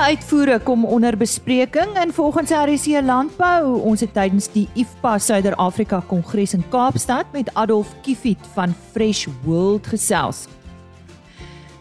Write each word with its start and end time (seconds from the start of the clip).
uitvoere 0.00 0.58
kom 0.64 0.84
onder 0.84 1.16
bespreking 1.16 1.96
in 2.00 2.12
volgens 2.12 2.50
RC 2.50 3.02
Landbou. 3.04 3.80
Ons 3.84 4.00
het 4.00 4.12
tydens 4.16 4.48
die 4.52 4.68
IFPA 4.74 5.18
Suider-Afrika 5.20 6.00
Kongres 6.08 6.54
in 6.56 6.64
Kaapstad 6.72 7.28
met 7.32 7.50
Adolf 7.54 7.92
Kiefit 8.02 8.40
van 8.54 8.72
Fresh 8.92 9.26
World 9.44 9.86
gesels. 9.92 10.46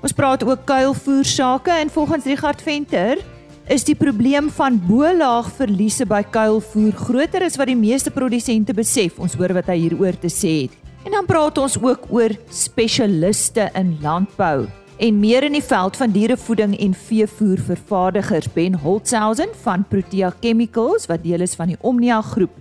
Ons 0.03 0.15
praat 0.15 0.43
ook 0.43 0.65
kuilvoer 0.67 1.25
sake 1.25 1.71
en 1.71 1.89
volgens 1.89 2.27
Richard 2.27 2.61
Venter 2.61 3.21
is 3.67 3.85
die 3.87 3.95
probleem 3.95 4.49
van 4.49 4.81
bo-laag 4.87 5.51
verliese 5.55 6.07
by 6.09 6.23
kuilvoer 6.23 6.95
groter 6.95 7.45
as 7.47 7.59
wat 7.59 7.71
die 7.71 7.79
meeste 7.79 8.11
produsente 8.11 8.75
besef. 8.75 9.19
Ons 9.19 9.37
hoor 9.39 9.53
wat 9.59 9.71
hy 9.71 9.79
hieroor 9.85 10.19
te 10.19 10.31
sê 10.33 10.55
het. 10.65 10.75
En 11.05 11.15
dan 11.15 11.29
praat 11.29 11.57
ons 11.57 11.79
ook 11.79 12.09
oor 12.11 12.35
spesialiste 12.51 13.69
in 13.79 13.95
landbou 14.03 14.67
en 14.99 15.19
meer 15.19 15.45
in 15.47 15.55
die 15.55 15.63
veld 15.63 15.95
van 15.95 16.11
dierevoeding 16.11 16.73
en 16.79 16.93
veevoer 16.93 17.59
vervaardigers 17.63 18.49
Ben 18.51 18.73
Holtzhausen 18.75 19.53
van 19.61 19.85
Protea 19.87 20.33
Chemicals 20.41 21.07
wat 21.07 21.23
deel 21.23 21.45
is 21.45 21.55
van 21.55 21.71
die 21.71 21.77
Omnia 21.79 22.19
groep 22.21 22.51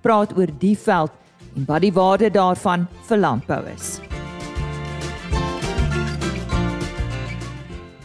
praat 0.00 0.32
oor 0.36 0.48
die 0.58 0.76
veld 0.78 1.12
en 1.52 1.66
wat 1.68 1.84
die 1.84 1.92
waarde 1.92 2.30
daarvan 2.32 2.86
vir 3.08 3.20
landbou 3.20 3.60
is. 3.74 4.00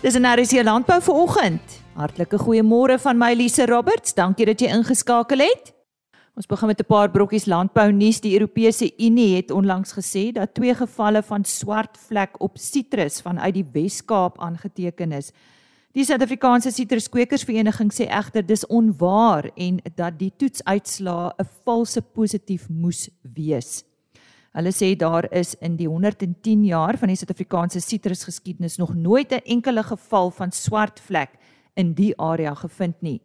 Dis 0.01 0.19
'n 0.19 0.25
RC 0.25 0.63
landbou 0.63 1.01
vir 1.01 1.15
oggend. 1.15 1.81
Hartlike 1.95 2.37
goeiemôre 2.37 2.99
van 2.99 3.17
my 3.17 3.31
Elise 3.31 3.65
Roberts. 3.65 4.13
Dankie 4.13 4.45
dat 4.45 4.59
jy 4.59 4.67
ingeskakel 4.67 5.39
het. 5.39 5.76
Ons 6.37 6.45
begin 6.45 6.67
met 6.67 6.79
'n 6.79 6.85
paar 6.85 7.09
brokkies 7.09 7.45
landbou 7.45 7.91
nuus. 7.91 8.21
Die 8.21 8.33
Europese 8.33 8.93
Unie 8.97 9.35
het 9.35 9.51
onlangs 9.51 9.91
gesê 9.91 10.31
dat 10.31 10.53
twee 10.53 10.75
gevalle 10.75 11.23
van 11.23 11.43
swart 11.43 11.97
vlek 11.97 12.41
op 12.41 12.57
sitrus 12.57 13.21
vanuit 13.21 13.53
die 13.53 13.65
Wes-Kaap 13.71 14.39
aangeteken 14.39 15.11
is. 15.11 15.31
Die 15.91 16.05
Suid-Afrikaanse 16.05 16.71
Sitruskwekersvereniging 16.71 17.91
sê 17.93 18.05
egter 18.05 18.45
dis 18.45 18.65
onwaar 18.67 19.49
en 19.55 19.79
dat 19.95 20.19
die 20.19 20.31
toetsuitslae 20.37 21.33
'n 21.37 21.47
valse 21.63 22.01
positief 22.01 22.69
moes 22.69 23.09
wees. 23.21 23.83
Hulle 24.53 24.71
sê 24.71 24.95
daar 24.95 25.31
is 25.31 25.55
in 25.55 25.75
die 25.75 25.87
110 25.87 26.65
jaar 26.65 26.97
van 26.97 27.07
die 27.07 27.17
Suid-Afrikaanse 27.17 27.79
sitrusgeskiedenis 27.79 28.77
nog 28.77 28.93
nooit 28.93 29.31
'n 29.31 29.41
enkele 29.45 29.83
geval 29.83 30.29
van 30.31 30.51
swart 30.51 30.99
vlek 30.99 31.29
in 31.73 31.93
die 31.93 32.13
area 32.17 32.53
gevind 32.53 33.01
nie. 33.01 33.21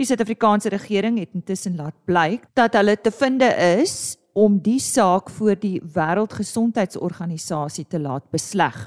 Die 0.00 0.06
Suid-Afrikaanse 0.08 0.70
regering 0.72 1.18
het 1.20 1.34
intussen 1.36 1.74
laat 1.76 1.92
blyk 2.08 2.46
dat 2.56 2.72
hulle 2.78 2.94
te 2.96 3.10
vinde 3.12 3.48
is 3.82 4.16
om 4.32 4.54
die 4.64 4.78
saak 4.80 5.28
voor 5.28 5.58
die 5.60 5.76
Wêreldgesondheidsorganisasie 5.92 7.84
te 7.84 8.00
laat 8.00 8.24
besleg. 8.32 8.78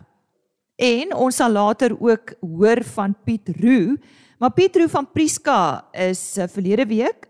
En 0.81 1.14
ons 1.14 1.38
sal 1.38 1.53
later 1.53 1.94
ook 2.00 2.34
hoor 2.41 2.81
van 2.95 3.14
Piet 3.28 3.53
Roo, 3.61 3.94
maar 4.41 4.58
Piet 4.58 4.81
Roo 4.81 4.89
van 4.89 5.11
Priska 5.14 5.86
is 5.94 6.34
eh, 6.41 6.50
verlede 6.50 6.89
week 6.89 7.30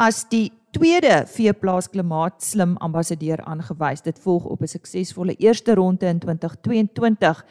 as 0.00 0.24
die 0.32 0.48
tweede 0.72 1.26
veeplaas 1.28 1.92
klimaatslim 1.92 2.78
ambassadeur 2.80 3.44
aangewys. 3.44 4.00
Dit 4.00 4.16
volg 4.24 4.48
op 4.48 4.62
'n 4.62 4.76
suksesvolle 4.80 5.36
eerste 5.36 5.74
ronde 5.74 6.06
in 6.06 6.18
2022 6.18 7.44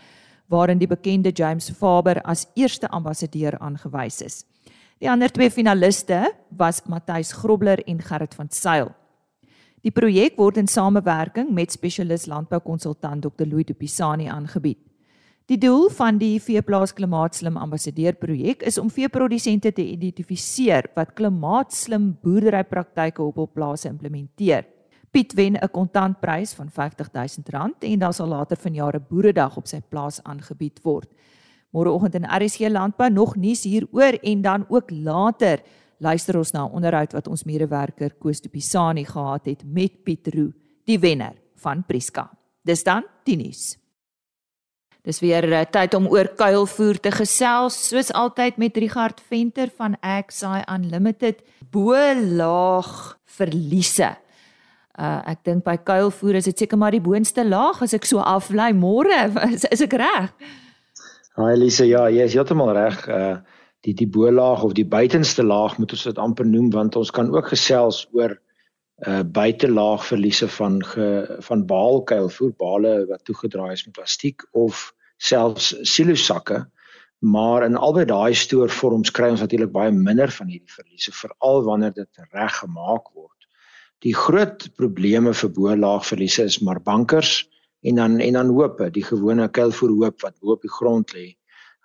waarin 0.47 0.81
die 0.81 0.89
bekende 0.89 1.29
James 1.29 1.69
Faber 1.69 2.21
as 2.21 2.47
eerste 2.55 2.89
ambassadeur 2.89 3.59
aangewys 3.59 4.21
is. 4.21 4.45
Die 5.00 5.08
ander 5.08 5.31
twee 5.31 5.47
finaliste 5.47 6.25
was 6.59 6.81
Matthys 6.92 7.31
Grobler 7.31 7.80
en 7.88 8.02
Gerrit 8.03 8.33
van 8.36 8.50
Sail. 8.52 8.89
Die 9.80 9.94
projek 9.95 10.36
word 10.36 10.58
in 10.59 10.67
samewerking 10.67 11.53
met 11.55 11.72
spesialis 11.72 12.25
landboukonsultant 12.28 13.23
Dr. 13.23 13.47
Louis 13.47 13.64
de 13.64 13.73
Pisani 13.73 14.27
aangebied. 14.27 14.81
Die 15.47 15.58
doel 15.58 15.88
van 15.95 16.20
die 16.20 16.36
veeplaas 16.44 16.92
klimaatslim 16.94 17.55
ambassadeur 17.58 18.20
projek 18.20 18.67
is 18.67 18.77
om 18.77 18.92
veeprodusente 18.92 19.72
te 19.72 19.88
identifiseer 19.88 20.92
wat 21.00 21.15
klimaatslim 21.15 22.11
boerderypraktyke 22.20 23.23
op 23.23 23.39
hul 23.39 23.49
plase 23.55 23.88
implementeer. 23.88 24.67
Piet 25.15 25.33
wen 25.33 25.55
'n 25.55 25.71
kontantprys 25.71 26.54
van 26.54 26.67
R50 26.67 27.08
000 27.15 27.71
en 27.80 27.99
daar 27.99 28.14
sal 28.14 28.27
later 28.27 28.58
vanjaar 28.58 28.99
'n 28.99 29.05
boeredag 29.09 29.58
op 29.58 29.67
sy 29.67 29.80
plaas 29.89 30.21
aangebied 30.23 30.83
word 30.83 31.08
môreoggend 31.75 32.15
in 32.15 32.27
RSG 32.27 32.69
Landbou 32.69 33.09
nog 33.09 33.35
nuus 33.35 33.63
hieroor 33.63 34.17
en 34.21 34.41
dan 34.41 34.65
ook 34.69 34.91
later 34.91 35.61
luister 35.99 36.37
ons 36.37 36.52
na 36.52 36.65
'n 36.65 36.71
onderhoud 36.71 37.11
wat 37.13 37.27
ons 37.27 37.43
medewerker 37.43 38.15
Koos 38.19 38.41
de 38.41 38.49
Pisani 38.49 39.05
gehad 39.05 39.45
het 39.45 39.63
met 39.65 40.03
Pietroo, 40.03 40.52
die 40.85 40.99
wenner 40.99 41.35
van 41.55 41.83
Priska. 41.83 42.29
Dis 42.63 42.83
dan 42.83 43.03
die 43.23 43.35
nuus. 43.35 43.77
Dis 45.03 45.19
weer 45.19 45.47
uh, 45.47 45.61
tyd 45.61 45.93
om 45.93 46.08
oor 46.08 46.27
kuilvoer 46.27 46.99
te 46.99 47.11
gesels, 47.11 47.87
soos 47.87 48.11
altyd 48.11 48.58
met 48.58 48.77
Richard 48.77 49.21
Venter 49.29 49.71
van 49.77 49.95
Axi 49.99 50.63
Unlimited, 50.67 51.39
bo 51.71 51.95
laag 52.13 53.19
verliese. 53.25 54.17
Uh 54.99 55.21
ek 55.31 55.43
dink 55.43 55.63
by 55.63 55.77
kuilvoer 55.77 56.35
is 56.35 56.49
dit 56.49 56.58
seker 56.58 56.77
maar 56.77 56.91
die 56.91 57.03
boonste 57.03 57.45
laag 57.47 57.81
as 57.81 57.93
ek 57.93 58.05
so 58.05 58.19
aflei 58.19 58.73
môre, 58.75 59.31
is, 59.55 59.63
is 59.71 59.81
ek 59.81 59.93
reg? 59.93 60.33
Haai 61.39 61.54
Elise, 61.55 61.86
ja, 61.88 62.02
jy 62.11 62.26
is 62.27 62.36
heeltemal 62.36 62.73
reg. 62.76 63.08
Uh 63.08 63.39
die 63.88 63.94
die 63.95 64.10
bo-laag 64.11 64.66
of 64.67 64.73
die 64.76 64.83
buitenste 64.83 65.39
laag 65.39 65.77
moet 65.80 65.94
ons 65.95 66.02
dit 66.04 66.17
amper 66.20 66.44
noem 66.44 66.66
want 66.73 66.98
ons 67.00 67.14
kan 67.16 67.30
ook 67.32 67.45
gesels 67.54 68.02
oor 68.11 68.33
uh 69.08 69.22
buitelaag 69.23 70.04
verliese 70.04 70.50
van 70.52 70.82
ge, 70.83 71.05
van 71.48 71.64
baalkuil 71.70 72.27
voerbale 72.36 72.92
wat 73.08 73.23
toegedraai 73.23 73.72
is 73.77 73.86
met 73.86 73.95
plastiek 73.95 74.44
of 74.52 74.82
selfs 75.16 75.70
silosakke. 75.94 76.66
Maar 77.23 77.64
in 77.70 77.80
albei 77.80 78.04
daai 78.10 78.36
stoorvorms 78.36 79.16
kry 79.16 79.32
ons 79.32 79.45
natuurlik 79.45 79.71
baie 79.71 79.95
minder 79.95 80.36
van 80.42 80.52
hierdie 80.52 80.76
verliese 80.76 81.16
veral 81.21 81.64
wanneer 81.70 81.95
dit 81.95 82.27
reg 82.36 82.60
gemaak 82.66 83.08
word. 83.16 83.48
Die 84.04 84.16
groot 84.26 84.67
probleme 84.76 85.32
vir 85.32 85.56
bo-laag 85.56 86.04
verliese 86.11 86.50
is 86.52 86.60
maar 86.60 86.83
bankers 86.83 87.45
en 87.81 87.95
dan 87.95 88.19
en 88.19 88.33
dan 88.33 88.53
hoop 88.55 88.81
die 88.93 89.03
gewone 89.03 89.47
kuilvoer 89.49 89.89
hoop 89.89 90.21
wat 90.21 90.39
bo 90.39 90.55
op 90.55 90.61
die 90.61 90.71
grond 90.71 91.13
lê. 91.15 91.27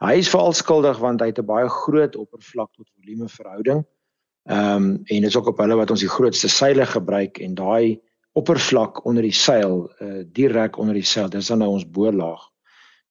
Hy 0.03 0.15
is 0.19 0.29
veral 0.29 0.53
skuldig 0.53 0.99
want 0.99 1.21
hy 1.21 1.31
het 1.31 1.39
'n 1.39 1.47
baie 1.47 1.69
groot 1.69 2.17
oppervlak 2.17 2.71
tot 2.75 2.89
volume 2.97 3.29
verhouding. 3.29 3.85
Ehm 4.45 4.77
um, 4.77 4.89
en 5.05 5.21
dit 5.21 5.31
is 5.31 5.37
ook 5.37 5.47
op 5.47 5.59
hulle 5.59 5.77
wat 5.77 5.91
ons 5.91 6.01
die 6.01 6.15
grootste 6.17 6.49
seile 6.49 6.87
gebruik 6.87 7.39
en 7.39 7.55
daai 7.55 8.01
oppervlak 8.33 9.05
onder 9.07 9.23
die 9.23 9.33
seil 9.33 9.91
uh 10.01 10.23
direk 10.27 10.79
onder 10.79 10.95
die 10.95 11.07
seil, 11.07 11.29
dis 11.29 11.47
dan 11.47 11.59
nou 11.59 11.71
ons 11.71 11.87
bo-laag. 11.87 12.43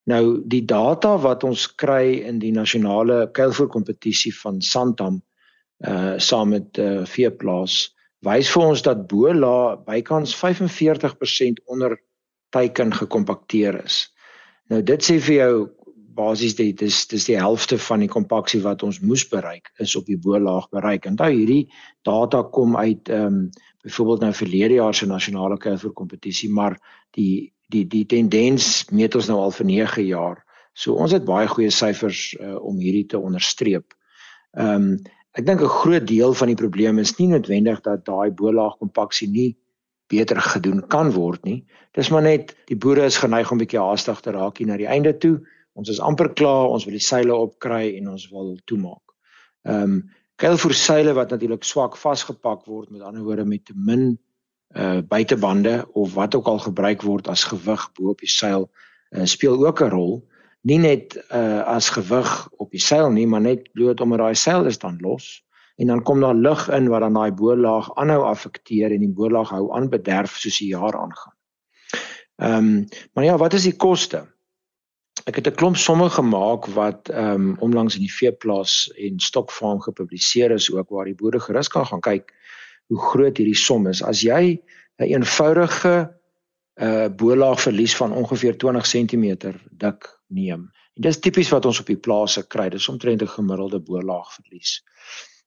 Nou 0.04 0.42
die 0.44 0.64
data 0.64 1.16
wat 1.18 1.44
ons 1.44 1.66
kry 1.74 2.20
in 2.28 2.38
die 2.38 2.52
nasionale 2.52 3.30
kuilvoer 3.32 3.68
kompetisie 3.68 4.34
van 4.42 4.60
Santam 4.60 5.22
uh 5.88 6.18
saam 6.18 6.48
met 6.48 6.78
uh 6.78 7.04
veeplaas 7.04 7.94
wys 8.24 8.50
vir 8.52 8.62
ons 8.62 8.82
dat 8.82 9.06
bo-laag 9.08 9.84
bykans 9.88 10.36
45% 10.36 11.64
onder 11.64 11.96
teiken 12.54 12.94
gekompakteer 12.94 13.80
is. 13.84 14.04
Nou 14.72 14.80
dit 14.82 15.04
sê 15.04 15.18
vir 15.20 15.36
jou 15.36 15.54
basies 16.14 16.54
dit 16.56 16.82
is 16.86 17.00
dis 17.10 17.26
die 17.26 17.38
helfte 17.38 17.78
van 17.88 18.04
die 18.04 18.10
kompaksie 18.10 18.60
wat 18.64 18.84
ons 18.86 19.00
moes 19.02 19.24
bereik 19.30 19.70
is 19.82 19.96
op 19.98 20.06
die 20.06 20.18
bo-laag 20.20 20.68
bereik. 20.74 21.08
Onthou 21.10 21.30
hierdie 21.32 21.64
data 22.06 22.44
kom 22.54 22.76
uit 22.78 23.10
ehm 23.10 23.26
um, 23.26 23.46
byvoorbeeld 23.84 24.22
nou 24.24 24.32
verlede 24.32 24.74
jaar 24.78 24.94
se 24.96 25.06
nasionale 25.06 25.58
kuiver 25.60 25.90
kompetisie, 25.92 26.48
maar 26.48 26.78
die 27.12 27.52
die 27.68 27.84
die 27.84 28.06
tendens 28.08 28.86
meet 28.90 29.14
ons 29.14 29.28
nou 29.28 29.36
al 29.42 29.52
vir 29.52 29.66
9 29.66 30.06
jaar. 30.08 30.38
So 30.72 30.94
ons 30.94 31.12
het 31.12 31.26
baie 31.28 31.48
goeie 31.48 31.70
syfers 31.70 32.30
uh, 32.40 32.56
om 32.64 32.78
hierdie 32.80 33.06
te 33.06 33.20
onderstreep. 33.20 33.92
Ehm 34.56 34.88
um, 34.94 34.96
ek 35.34 35.46
dink 35.46 35.60
'n 35.60 35.76
groot 35.82 36.06
deel 36.06 36.34
van 36.34 36.48
die 36.48 36.56
probleem 36.56 36.98
is 36.98 37.18
nie 37.18 37.26
noodwendig 37.28 37.80
dat 37.82 38.04
daai 38.06 38.30
bo-laag 38.30 38.78
kompaksie 38.78 39.28
nie 39.28 39.56
beter 40.12 40.40
gedoen 40.40 40.86
kan 40.88 41.12
word 41.12 41.44
nie. 41.44 41.64
Dis 41.96 42.10
maar 42.10 42.22
net 42.22 42.54
die 42.68 42.76
boere 42.76 43.06
is 43.08 43.18
geneig 43.22 43.50
om 43.52 43.60
bietjie 43.60 43.80
haastig 43.80 44.20
te 44.20 44.34
raak 44.34 44.58
hier 44.58 44.68
na 44.68 44.76
die 44.80 44.90
einde 44.90 45.14
toe. 45.18 45.38
Ons 45.74 45.90
is 45.90 46.00
amper 46.02 46.32
klaar, 46.38 46.70
ons 46.74 46.84
wil 46.86 46.96
die 46.96 47.02
seile 47.02 47.34
opkry 47.34 47.96
en 47.98 48.12
ons 48.14 48.28
wil 48.32 48.54
toemaak. 48.70 49.16
Ehm 49.68 49.96
um, 49.96 50.04
kuilvoer 50.42 50.74
seile 50.74 51.12
wat 51.14 51.30
natuurlik 51.30 51.62
swak 51.62 51.94
vasgepak 51.94 52.64
word 52.66 52.90
met 52.90 53.04
ander 53.06 53.22
woorde 53.22 53.44
met 53.46 53.62
te 53.64 53.74
min 53.76 54.16
uh 54.74 54.98
buitebande 55.06 55.86
of 55.94 56.14
wat 56.14 56.34
ook 56.34 56.48
al 56.50 56.58
gebruik 56.58 57.02
word 57.06 57.28
as 57.30 57.44
gewig 57.46 57.84
bo 57.94 58.10
op 58.10 58.18
die 58.18 58.30
seil 58.30 58.66
uh, 59.14 59.22
speel 59.24 59.66
ook 59.66 59.80
'n 59.80 59.90
rol. 59.94 60.24
Nie 60.62 60.78
net 60.78 61.14
uh 61.30 61.62
as 61.70 61.88
gewig 61.88 62.48
op 62.58 62.70
die 62.70 62.82
seil 62.82 63.10
nie, 63.10 63.26
maar 63.26 63.40
net 63.40 63.72
bloot 63.72 64.00
omdat 64.00 64.18
daai 64.18 64.34
seil 64.34 64.66
is 64.66 64.78
dan 64.78 64.98
los 65.00 65.43
en 65.76 65.86
dan 65.86 66.02
kom 66.02 66.20
daar 66.20 66.34
lug 66.34 66.68
in 66.68 66.88
wat 66.88 67.00
dan 67.00 67.16
daai 67.18 67.32
bo-laag 67.32 67.90
aanhou 67.94 68.22
affekteer 68.28 68.92
en 68.94 69.02
die 69.02 69.14
bo-laag 69.14 69.50
hou 69.50 69.72
aan 69.74 69.88
bederf 69.90 70.36
soos 70.38 70.58
die 70.58 70.70
jaar 70.74 70.96
aangaan. 70.98 71.34
Ehm 72.36 72.70
um, 72.70 72.86
maar 73.12 73.24
ja, 73.24 73.36
wat 73.36 73.52
is 73.52 73.62
die 73.62 73.76
koste? 73.76 74.24
Ek 75.24 75.36
het 75.36 75.46
'n 75.46 75.54
klomp 75.54 75.76
somme 75.76 76.10
gemaak 76.10 76.66
wat 76.66 77.08
ehm 77.08 77.34
um, 77.34 77.56
onlangs 77.58 77.94
in 77.94 78.06
die 78.06 78.16
veeplaas 78.20 78.92
en 78.96 79.20
stokfarm 79.20 79.80
gepubliseer 79.80 80.50
is 80.50 80.70
ook 80.72 80.88
waar 80.88 81.04
die 81.04 81.14
boere 81.14 81.40
gerus 81.40 81.68
kan 81.68 81.86
gaan 81.86 82.00
kyk 82.00 82.34
hoe 82.86 82.98
groot 82.98 83.36
hierdie 83.36 83.56
som 83.56 83.86
is. 83.86 84.02
As 84.02 84.20
jy 84.20 84.60
'n 84.98 85.04
eenvoudige 85.04 86.14
uh 86.74 87.08
bo-laag 87.08 87.60
verlies 87.60 87.96
van 87.96 88.12
ongeveer 88.12 88.58
20 88.58 88.86
cm 88.86 89.54
dik 89.70 90.20
neem 90.26 90.70
En 90.94 91.02
dis 91.02 91.18
tipies 91.18 91.50
wat 91.50 91.66
ons 91.66 91.80
op 91.82 91.88
die 91.90 91.98
plase 91.98 92.44
kry. 92.46 92.68
Dis 92.70 92.88
omtrent 92.88 93.22
'n 93.22 93.34
gemiddelde 93.36 93.80
boorlaagverlies. 93.80 94.82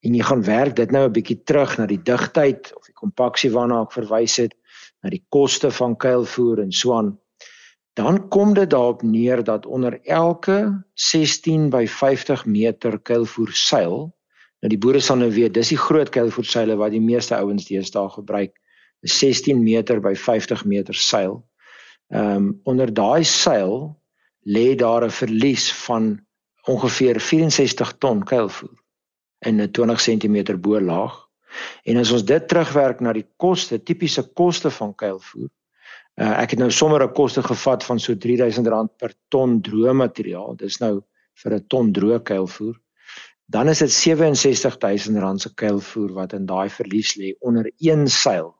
En 0.05 0.13
jy 0.13 0.23
gaan 0.23 0.43
werk 0.43 0.75
dit 0.75 0.91
nou 0.91 1.05
'n 1.07 1.11
bietjie 1.11 1.43
terug 1.43 1.77
na 1.77 1.85
die 1.85 2.01
digtheid 2.01 2.73
of 2.75 2.85
die 2.85 2.93
kompaksie 2.93 3.51
waarna 3.51 3.81
ek 3.81 3.91
verwys 3.91 4.37
het, 4.37 4.53
na 5.03 5.09
die 5.09 5.25
koste 5.29 5.71
van 5.71 5.95
kuilvoer 5.95 6.59
en 6.59 6.71
so 6.71 6.93
aan. 6.93 7.19
Dan 7.93 8.27
kom 8.27 8.53
dit 8.53 8.69
daarop 8.69 9.01
neer 9.01 9.43
dat 9.43 9.65
onder 9.65 9.99
elke 10.03 10.85
16 10.93 11.69
by 11.69 11.87
50 11.87 12.45
meter 12.45 12.99
kuilvoer 12.99 13.51
seil 13.51 14.17
Nou 14.61 14.71
die 14.73 14.79
boere 14.81 15.01
sal 15.03 15.19
nou 15.21 15.29
weet, 15.29 15.53
dis 15.53 15.69
die 15.73 15.79
groot 15.79 16.09
kuilvoerseile 16.13 16.77
wat 16.79 16.93
die 16.95 17.03
meeste 17.03 17.37
ouens 17.37 17.67
deesdae 17.69 18.09
gebruik. 18.15 18.55
'n 19.05 19.11
16 19.13 19.61
meter 19.63 20.01
by 20.01 20.15
50 20.17 20.65
meter 20.65 20.95
seil. 20.95 21.43
Ehm 22.09 22.35
um, 22.35 22.47
onder 22.63 22.93
daai 22.93 23.23
seil 23.23 23.93
lê 24.41 24.75
daar 24.75 25.05
'n 25.05 25.13
verlies 25.13 25.69
van 25.85 26.17
ongeveer 26.65 27.19
64 27.21 27.93
ton 27.97 28.23
kuilvoer 28.23 28.75
in 29.39 29.61
'n 29.61 29.71
20 29.71 30.01
cm 30.01 30.59
bo 30.59 30.81
laag. 30.81 31.27
En 31.83 31.97
as 31.97 32.11
ons 32.11 32.25
dit 32.25 32.47
terugwerk 32.47 32.99
na 32.99 33.13
die 33.13 33.27
koste, 33.37 33.83
tipiese 33.83 34.23
koste 34.33 34.69
van 34.69 34.95
kuilvoer. 34.95 35.49
Uh, 36.17 36.41
ek 36.41 36.49
het 36.49 36.59
nou 36.59 36.71
sommer 36.71 37.03
'n 37.03 37.13
koste 37.13 37.43
gevat 37.43 37.83
van 37.83 37.99
so 37.99 38.13
R3000 38.13 38.97
per 38.97 39.13
ton 39.29 39.61
droë 39.61 39.93
materiaal. 39.93 40.55
Dis 40.55 40.79
nou 40.79 41.01
vir 41.35 41.53
'n 41.53 41.67
ton 41.67 41.93
droë 41.93 42.23
kuilvoer 42.23 42.75
dan 43.47 43.67
is 43.67 43.79
dit 43.79 43.89
R67000 43.89 45.39
se 45.39 45.53
kuilvoer 45.53 46.13
wat 46.13 46.33
in 46.33 46.45
daai 46.45 46.69
verlies 46.69 47.15
lê 47.15 47.33
onder 47.39 47.71
een 47.79 48.07
seil. 48.07 48.55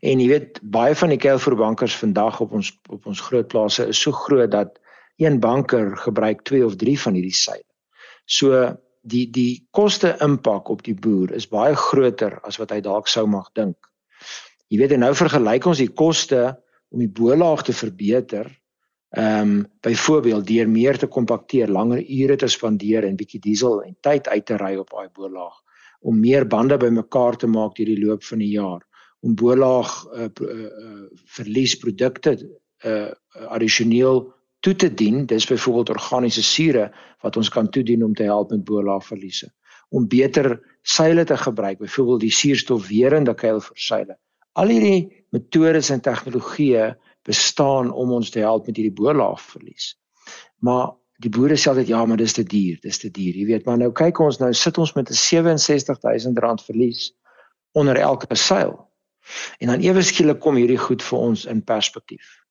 En 0.00 0.20
jy 0.20 0.28
weet 0.28 0.60
baie 0.62 0.94
van 0.94 1.10
die 1.14 1.18
kuilvoerbankers 1.18 1.96
vandag 1.96 2.40
op 2.44 2.52
ons 2.52 2.70
op 2.92 3.06
ons 3.06 3.20
groot 3.28 3.48
plase 3.48 3.86
is 3.88 4.00
so 4.00 4.12
groot 4.12 4.50
dat 4.50 4.76
een 5.16 5.40
banker 5.40 5.96
gebruik 5.96 6.44
2 6.44 6.64
of 6.64 6.76
3 6.76 7.00
van 7.00 7.16
hierdie 7.16 7.34
seile. 7.34 7.64
So 8.26 8.76
die 9.06 9.26
die 9.30 9.66
koste 9.70 10.16
impak 10.24 10.70
op 10.70 10.82
die 10.86 10.94
boer 10.94 11.32
is 11.36 11.48
baie 11.48 11.74
groter 11.78 12.40
as 12.44 12.58
wat 12.58 12.74
hy 12.74 12.80
dalk 12.84 13.08
sou 13.08 13.26
mag 13.30 13.48
dink. 13.54 13.76
Jy 14.68 14.80
weet 14.82 14.96
nou 14.98 15.14
vergelyk 15.14 15.66
ons 15.66 15.82
die 15.82 15.92
koste 15.94 16.56
om 16.90 17.02
die 17.02 17.12
boelaag 17.12 17.62
te 17.66 17.74
verbeter 17.76 18.50
Ehm 19.16 19.50
um, 19.50 19.66
byvoorbeeld 19.80 20.46
deur 20.46 20.68
meer 20.68 20.98
te 20.98 21.06
kompakteer, 21.06 21.68
langer 21.68 22.02
ure 22.10 22.36
te 22.36 22.48
spandeer 22.48 23.04
en 23.04 23.16
bietjie 23.16 23.40
diesel 23.40 23.82
en 23.82 23.94
tyd 24.00 24.28
uit 24.28 24.44
te 24.46 24.56
ry 24.60 24.74
op 24.76 24.90
daai 24.90 25.08
boorlaag 25.14 25.54
om 26.00 26.18
meer 26.20 26.44
bande 26.46 26.76
bymekaar 26.76 27.36
te 27.36 27.46
maak 27.46 27.76
deur 27.78 27.86
die 27.86 28.02
loop 28.02 28.24
van 28.24 28.42
die 28.42 28.50
jaar 28.50 28.82
om 29.24 29.34
boorlaag 29.34 29.92
uh, 30.12 30.26
uh, 30.28 31.06
verliesprodukte 31.38 32.34
uh, 32.84 33.12
addisioneel 33.48 34.20
toe 34.66 34.74
te 34.74 34.90
dien 35.02 35.24
dis 35.30 35.46
byvoorbeeld 35.46 35.94
organiese 35.94 36.42
sure 36.42 36.90
wat 37.22 37.38
ons 37.38 37.52
kan 37.54 37.70
toedien 37.70 38.04
om 38.04 38.14
te 38.14 38.26
help 38.26 38.50
met 38.50 38.66
boorlaagverliese 38.66 39.52
om 39.94 40.08
beter 40.10 40.56
seile 40.82 41.24
te 41.24 41.36
gebruik 41.38 41.78
byvoorbeeld 41.78 42.26
die 42.26 42.36
suurstofwerende 42.42 43.34
kuilverseile 43.34 44.18
al 44.56 44.72
hierdie 44.72 45.24
metodes 45.36 45.90
en 45.92 46.02
tegnologieë 46.04 46.94
bestaan 47.26 47.90
om 47.92 48.14
ons 48.16 48.30
te 48.32 48.40
help 48.44 48.68
met 48.68 48.78
hierdie 48.78 48.94
boerlaafverlies. 48.96 49.94
Maar 50.64 50.94
die 51.24 51.32
boere 51.32 51.58
sê 51.58 51.72
altyd 51.72 51.90
ja, 51.92 52.02
maar 52.06 52.20
dis 52.20 52.36
te 52.36 52.44
duur, 52.46 52.78
dis 52.84 53.00
te 53.02 53.10
duur. 53.10 53.36
Jy 53.36 53.46
weet, 53.50 53.66
maar 53.66 53.80
nou 53.80 53.90
kyk 53.96 54.20
ons 54.22 54.40
nou 54.40 54.52
sit 54.54 54.78
ons 54.78 54.94
met 54.96 55.10
'n 55.10 55.16
R67000 55.16 56.64
verlies 56.68 57.12
onder 57.72 57.96
elke 57.96 58.36
seil. 58.36 58.76
En 59.60 59.68
dan 59.68 59.80
ewe 59.80 60.02
skielik 60.02 60.40
kom 60.40 60.56
hierdie 60.56 60.78
goed 60.78 61.02
vir 61.02 61.18
ons 61.18 61.44
in 61.44 61.62
perspektief. 61.64 62.45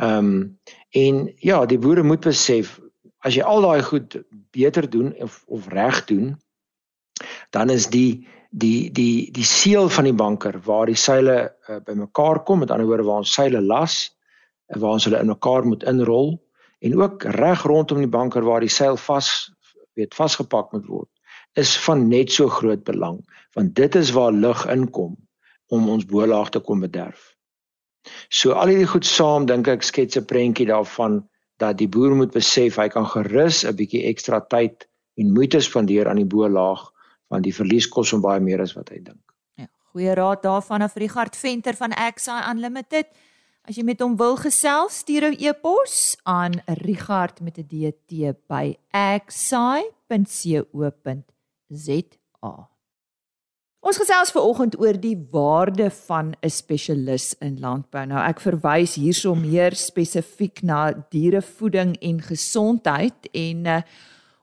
Ehm 0.00 0.18
um, 0.18 0.58
en 0.90 1.18
ja, 1.38 1.66
die 1.66 1.78
boere 1.78 2.02
moet 2.02 2.24
besef 2.26 2.80
as 3.22 3.36
jy 3.36 3.44
al 3.46 3.62
daai 3.62 3.82
goed 3.84 4.16
beter 4.50 4.88
doen 4.90 5.12
of 5.22 5.42
of 5.46 5.68
reg 5.70 6.04
doen, 6.08 6.32
dan 7.50 7.70
is 7.70 7.86
die 7.92 8.26
die 8.50 8.90
die 8.90 9.30
die 9.30 9.46
seël 9.46 9.88
van 9.88 10.08
die 10.08 10.16
banker 10.16 10.58
waar 10.66 10.86
die 10.90 10.98
seile 10.98 11.36
uh, 11.68 11.78
bymekaar 11.86 12.42
kom 12.44 12.64
met 12.64 12.70
ander 12.70 12.88
woorde 12.88 13.06
waar 13.06 13.22
ons 13.22 13.34
seile 13.34 13.60
las 13.60 14.10
waar 14.80 14.96
ons 14.96 15.06
hulle 15.06 15.20
in 15.22 15.30
mekaar 15.30 15.66
moet 15.66 15.86
inrol 15.86 16.34
en 16.80 16.96
ook 16.98 17.24
reg 17.38 17.62
rondom 17.62 18.02
die 18.02 18.10
banker 18.10 18.42
waar 18.42 18.64
die 18.64 18.72
seil 18.72 18.96
vas 18.96 19.30
weet 19.94 20.14
vasgepak 20.18 20.72
moet 20.74 20.86
word 20.90 21.10
is 21.62 21.76
van 21.86 22.08
net 22.08 22.32
so 22.34 22.48
groot 22.48 22.82
belang 22.84 23.20
want 23.54 23.74
dit 23.78 23.94
is 23.94 24.10
waar 24.18 24.32
lug 24.32 24.66
inkom 24.66 25.14
om 25.70 25.88
ons 25.88 26.06
boelaag 26.06 26.50
te 26.50 26.58
kom 26.58 26.80
bederf. 26.82 27.36
So 28.28 28.52
al 28.52 28.68
hierdie 28.72 28.88
goed 28.88 29.06
saam 29.06 29.46
dink 29.46 29.68
ek 29.68 29.82
skets 29.82 30.16
'n 30.16 30.24
prentjie 30.24 30.66
daarvan 30.66 31.28
dat 31.58 31.78
die 31.78 31.88
boer 31.88 32.14
moet 32.16 32.32
besef 32.32 32.76
hy 32.76 32.88
kan 32.88 33.06
gerus 33.06 33.64
'n 33.64 33.76
bietjie 33.76 34.06
ekstra 34.08 34.40
tyd 34.40 34.88
en 35.16 35.32
moeite 35.32 35.60
spandeer 35.60 36.08
aan 36.08 36.16
die 36.16 36.32
boelaag 36.36 36.92
want 37.30 37.44
die 37.44 37.54
verlies 37.54 37.88
kos 37.88 38.10
hom 38.10 38.20
baie 38.20 38.40
meer 38.40 38.60
as 38.60 38.74
wat 38.74 38.88
hy 38.88 38.98
dink. 38.98 39.34
Ja, 39.60 39.66
goeie 39.92 40.14
raad 40.14 40.42
daarvan 40.42 40.82
af 40.82 40.96
Richard 40.96 41.36
Venter 41.36 41.74
van 41.76 41.92
XI 41.92 42.30
Unlimited. 42.50 43.06
As 43.68 43.76
jy 43.76 43.84
met 43.84 44.00
hom 44.00 44.16
wil 44.16 44.36
gesels, 44.36 44.98
stuur 45.04 45.24
'n 45.30 45.36
e-pos 45.38 46.16
aan 46.24 46.52
Richard 46.66 47.40
met 47.40 47.58
'n 47.58 47.66
DT 47.68 48.34
by 48.48 48.76
xi.co.za. 49.28 49.80
Ons 53.80 53.96
gesels 53.96 54.30
ver 54.30 54.44
oggend 54.44 54.76
oor 54.76 54.96
die 55.00 55.16
waarde 55.32 55.90
van 55.90 56.34
'n 56.42 56.50
spesialis 56.50 57.34
in 57.40 57.60
landbou. 57.60 58.06
Nou 58.06 58.20
ek 58.28 58.40
verwys 58.40 58.94
hierso 58.94 59.34
meer 59.34 59.74
spesifiek 59.74 60.62
na 60.62 60.92
dierevoeding 61.10 61.96
en 62.00 62.20
gesondheid 62.22 63.28
en 63.32 63.66
uh, 63.66 63.80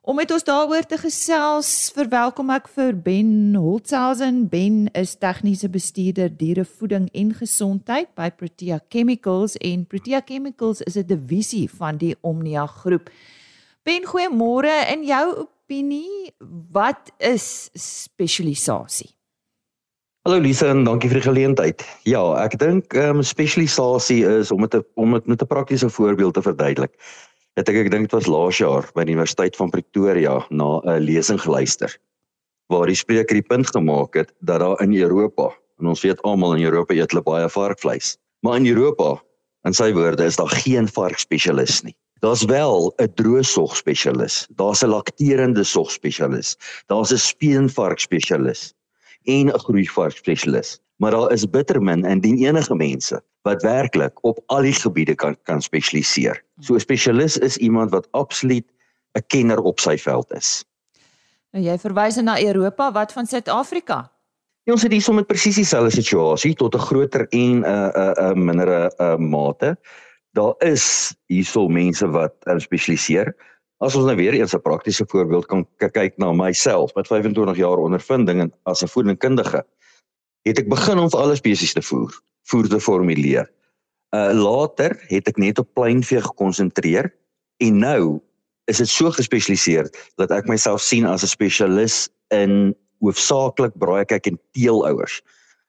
Om 0.07 0.15
met 0.15 0.31
ons 0.31 0.43
daaroor 0.43 0.85
te 0.87 0.95
gesels, 0.97 1.69
verwelkom 1.91 2.53
ek 2.55 2.69
vir 2.71 2.93
Ben 2.95 3.57
Holtzhausen. 3.59 4.45
Ben 4.47 4.85
is 4.95 5.17
tegniese 5.19 5.67
bestuurder 5.67 6.31
dierevoeding 6.31 7.09
en 7.11 7.33
gesondheid 7.35 8.13
by 8.15 8.29
Protea 8.31 8.79
Chemicals 8.87 9.57
en 9.59 9.83
Protea 9.83 10.21
Chemicals 10.23 10.79
is 10.87 10.95
'n 10.95 11.03
divisie 11.11 11.67
van 11.67 11.97
die 11.97 12.15
Omnia 12.21 12.65
groep. 12.65 13.09
Ben, 13.83 14.07
goeiemôre. 14.07 14.87
In 14.95 15.03
jou 15.03 15.35
opinie, 15.43 16.31
wat 16.71 17.11
is 17.19 17.69
spesialisasie? 17.73 19.16
Hallo 20.27 20.41
Lisa 20.43 20.67
en 20.67 20.81
dankie 20.83 21.07
vir 21.07 21.21
die 21.21 21.23
geleentheid. 21.23 21.83
Ja, 22.03 22.19
ek 22.43 22.57
dink 22.59 22.91
ehm 22.91 23.21
um, 23.21 23.23
spesialisasie 23.23 24.25
is 24.27 24.49
om 24.51 24.65
dit 24.65 24.83
om 24.99 25.13
dit 25.15 25.29
met 25.31 25.39
'n 25.41 25.47
praktiese 25.47 25.87
voorbeeld 25.87 26.33
te 26.35 26.41
verduidelik 26.43 26.91
het 27.55 27.69
ek 27.71 27.77
ek 27.85 27.91
dink 27.91 28.09
dit 28.09 28.15
was 28.17 28.27
laas 28.27 28.59
jaar 28.59 28.83
by 28.91 29.05
die 29.07 29.15
Universiteit 29.15 29.55
van 29.55 29.71
Pretoria 29.71 30.43
na 30.49 30.81
'n 30.83 30.99
lesing 30.99 31.39
geluister 31.39 31.95
waar 32.67 32.91
die 32.91 32.99
spreker 32.99 33.39
die 33.39 33.47
punt 33.53 33.71
gemaak 33.71 34.19
het 34.19 34.33
dat 34.43 34.59
daar 34.59 34.83
in 34.83 34.91
Europa 34.99 35.47
en 35.79 35.87
ons 35.95 36.03
weet 36.03 36.21
almal 36.23 36.59
in 36.59 36.67
Europa 36.67 36.93
eet 36.93 37.11
hulle 37.11 37.23
baie 37.23 37.47
varkvleis 37.47 38.17
maar 38.43 38.59
in 38.59 38.67
Europa 38.67 39.23
in 39.63 39.73
sy 39.73 39.93
woorde 39.93 40.25
is 40.25 40.35
daar 40.35 40.51
geen 40.51 40.91
varkspesialis 40.91 41.83
nie 41.83 41.95
daar's 42.19 42.43
wel 42.43 42.91
'n 42.99 43.13
droësog 43.15 43.79
spesialis 43.79 44.43
daar's 44.59 44.83
'n 44.83 44.91
lakterende 44.91 45.63
sog 45.63 45.91
spesialis 45.91 46.57
daar's 46.91 47.13
'n 47.15 47.17
speenvark 47.31 47.99
spesialis 47.99 48.73
en 49.27 49.51
'n 49.53 49.59
groeivark 49.59 50.17
spesialis 50.17 50.79
maar 50.97 51.11
daar 51.11 51.31
is 51.31 51.49
bitter 51.49 51.81
min 51.81 52.05
indien 52.05 52.37
enige 52.37 52.75
mense 52.75 53.21
wat 53.41 53.61
werklik 53.61 54.23
op 54.25 54.39
al 54.45 54.61
die 54.61 54.73
gebiede 54.73 55.15
kan 55.15 55.37
kan 55.43 55.61
spesialiseer. 55.61 56.43
So 56.59 56.73
'n 56.73 56.79
spesialis 56.79 57.37
is 57.37 57.57
iemand 57.57 57.91
wat 57.91 58.07
absoluut 58.11 58.65
'n 59.13 59.23
kenner 59.27 59.59
op 59.61 59.79
sy 59.79 59.97
veld 59.97 60.33
is. 60.33 60.65
Nou 61.51 61.63
jy 61.63 61.77
verwys 61.77 62.15
na 62.15 62.41
Europa, 62.41 62.91
wat 62.91 63.13
van 63.13 63.25
Suid-Afrika? 63.25 64.11
Ja, 64.63 64.73
ons 64.73 64.81
het 64.81 64.91
hier 64.91 65.01
sommer 65.01 65.23
presies 65.23 65.55
dieselfde 65.55 65.91
situasie 65.91 66.53
tot 66.53 66.75
'n 66.75 66.79
groter 66.79 67.27
en 67.29 67.59
'n 67.59 67.63
uh, 67.63 67.87
'n 67.87 67.99
uh, 67.99 68.11
'n 68.17 68.37
uh, 68.37 68.43
mindere 68.43 68.93
uh, 68.97 69.15
mate. 69.15 69.77
Daar 70.31 70.53
is 70.57 71.15
hierso 71.25 71.67
mense 71.67 72.09
wat 72.09 72.33
uh, 72.43 72.57
spesialiseer. 72.57 73.35
As 73.77 73.95
ons 73.95 74.07
nou 74.09 74.15
weer 74.17 74.33
eens 74.33 74.53
'n 74.55 74.61
praktiese 74.61 75.05
voorbeeld 75.07 75.45
kan 75.45 75.67
kyk 75.77 76.17
na 76.17 76.31
myself 76.33 76.93
met 76.95 77.07
25 77.07 77.57
jaar 77.57 77.77
ondervinding 77.77 78.51
as 78.63 78.81
'n 78.81 78.87
voedingkundige 78.87 79.65
het 80.47 80.59
ek 80.59 80.69
begin 80.69 80.97
om 80.97 81.09
vir 81.09 81.19
alle 81.19 81.35
spesies 81.35 81.73
te 81.73 81.81
voer, 81.81 82.11
voer 82.49 82.67
te 82.67 82.79
formuleer. 82.79 83.51
Uh 84.15 84.31
later 84.33 84.95
het 85.07 85.27
ek 85.27 85.37
net 85.37 85.59
op 85.59 85.73
pleinvee 85.73 86.21
gekonsentreer 86.21 87.13
en 87.57 87.79
nou 87.79 88.21
is 88.65 88.77
dit 88.77 88.87
so 88.87 89.11
gespesialiseer 89.11 89.89
dat 90.15 90.31
ek 90.31 90.47
myself 90.47 90.81
sien 90.81 91.05
as 91.05 91.23
'n 91.23 91.27
spesialis 91.27 92.09
in 92.29 92.75
hoofsaaklik 92.99 93.77
braaikyk 93.77 94.27
en 94.27 94.39
teelouers. 94.51 95.21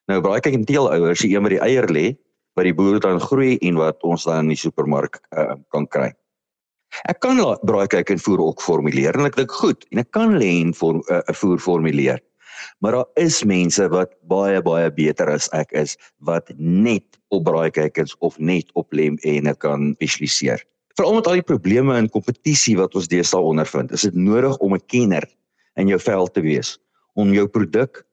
Nou 0.07 0.21
braaikyk 0.21 0.55
en 0.55 0.65
teelouers, 0.65 1.21
die 1.21 1.35
een 1.37 1.43
wat 1.43 1.50
die 1.50 1.61
eier 1.61 1.87
lê, 1.93 2.17
wat 2.55 2.65
die 2.65 2.75
boer 2.75 3.00
dan 3.00 3.21
groei 3.21 3.59
en 3.59 3.77
wat 3.77 4.03
ons 4.03 4.25
dan 4.25 4.49
in 4.49 4.55
die 4.55 4.57
supermark 4.57 5.21
uh, 5.37 5.55
kan 5.69 5.87
kry. 5.87 6.12
Ek 7.09 7.21
kan 7.21 7.38
braaikyk 7.62 8.11
en 8.11 8.18
voer 8.18 8.40
ook 8.40 8.62
formuleer 8.62 9.14
en 9.14 9.26
ek 9.26 9.37
dink 9.37 9.52
goed 9.52 9.85
en 9.92 9.99
ek 9.99 10.11
kan 10.11 10.38
lê 10.38 10.61
en 10.62 10.73
'n 10.73 11.02
uh, 11.11 11.21
voer 11.35 11.59
formuleer 11.59 12.21
maar 12.78 12.92
daar 12.92 13.07
is 13.14 13.45
mense 13.45 13.88
wat 13.88 14.14
baie 14.30 14.62
baie 14.62 14.90
beter 14.92 15.30
as 15.30 15.49
ek 15.57 15.73
is 15.73 15.97
wat 16.18 16.50
net 16.57 17.18
op 17.35 17.45
braaikykers 17.45 18.16
of 18.18 18.38
net 18.38 18.71
op 18.73 18.92
lem 18.92 19.18
en 19.23 19.50
kan 19.57 19.92
spesialiseer. 19.99 20.62
Veral 20.99 21.14
met 21.14 21.26
al 21.26 21.38
die 21.38 21.47
probleme 21.47 21.95
en 21.97 22.11
kompetisie 22.11 22.76
wat 22.78 22.95
ons 22.99 23.09
deesdae 23.11 23.40
ondervind, 23.40 23.92
is 23.92 24.07
dit 24.07 24.14
nodig 24.14 24.57
om 24.59 24.75
'n 24.75 24.87
kenner 24.87 25.26
in 25.76 25.88
jou 25.88 25.99
veld 25.99 26.35
te 26.35 26.40
wees 26.40 26.78
om 27.14 27.33
jou 27.33 27.47
produk 27.47 28.04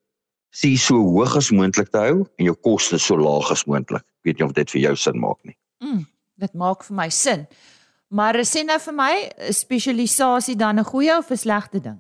sien 0.50 0.78
so 0.78 0.96
hoog 0.96 1.36
as 1.36 1.52
moontlik 1.52 1.90
te 1.90 1.98
hou 1.98 2.26
en 2.38 2.46
jou 2.46 2.56
koste 2.56 2.98
so 3.00 3.18
laag 3.18 3.52
as 3.52 3.66
moontlik. 3.66 4.02
Ek 4.02 4.24
weet 4.24 4.40
nie 4.40 4.46
of 4.46 4.54
dit 4.54 4.72
vir 4.72 4.82
jou 4.82 4.96
sin 4.96 5.20
maak 5.20 5.38
nie. 5.44 5.58
Mm, 5.84 6.06
dit 6.38 6.54
maak 6.54 6.84
vir 6.84 6.96
my 6.96 7.10
sin. 7.10 7.48
Maar 8.16 8.38
sê 8.48 8.62
nou 8.64 8.78
vir 8.80 8.94
my, 8.96 9.14
is 9.52 9.60
spesialisasie 9.66 10.56
dan 10.56 10.80
'n 10.80 10.88
goeie 10.88 11.18
of 11.18 11.32
'n 11.32 11.38
slegte 11.38 11.80
ding? 11.82 12.00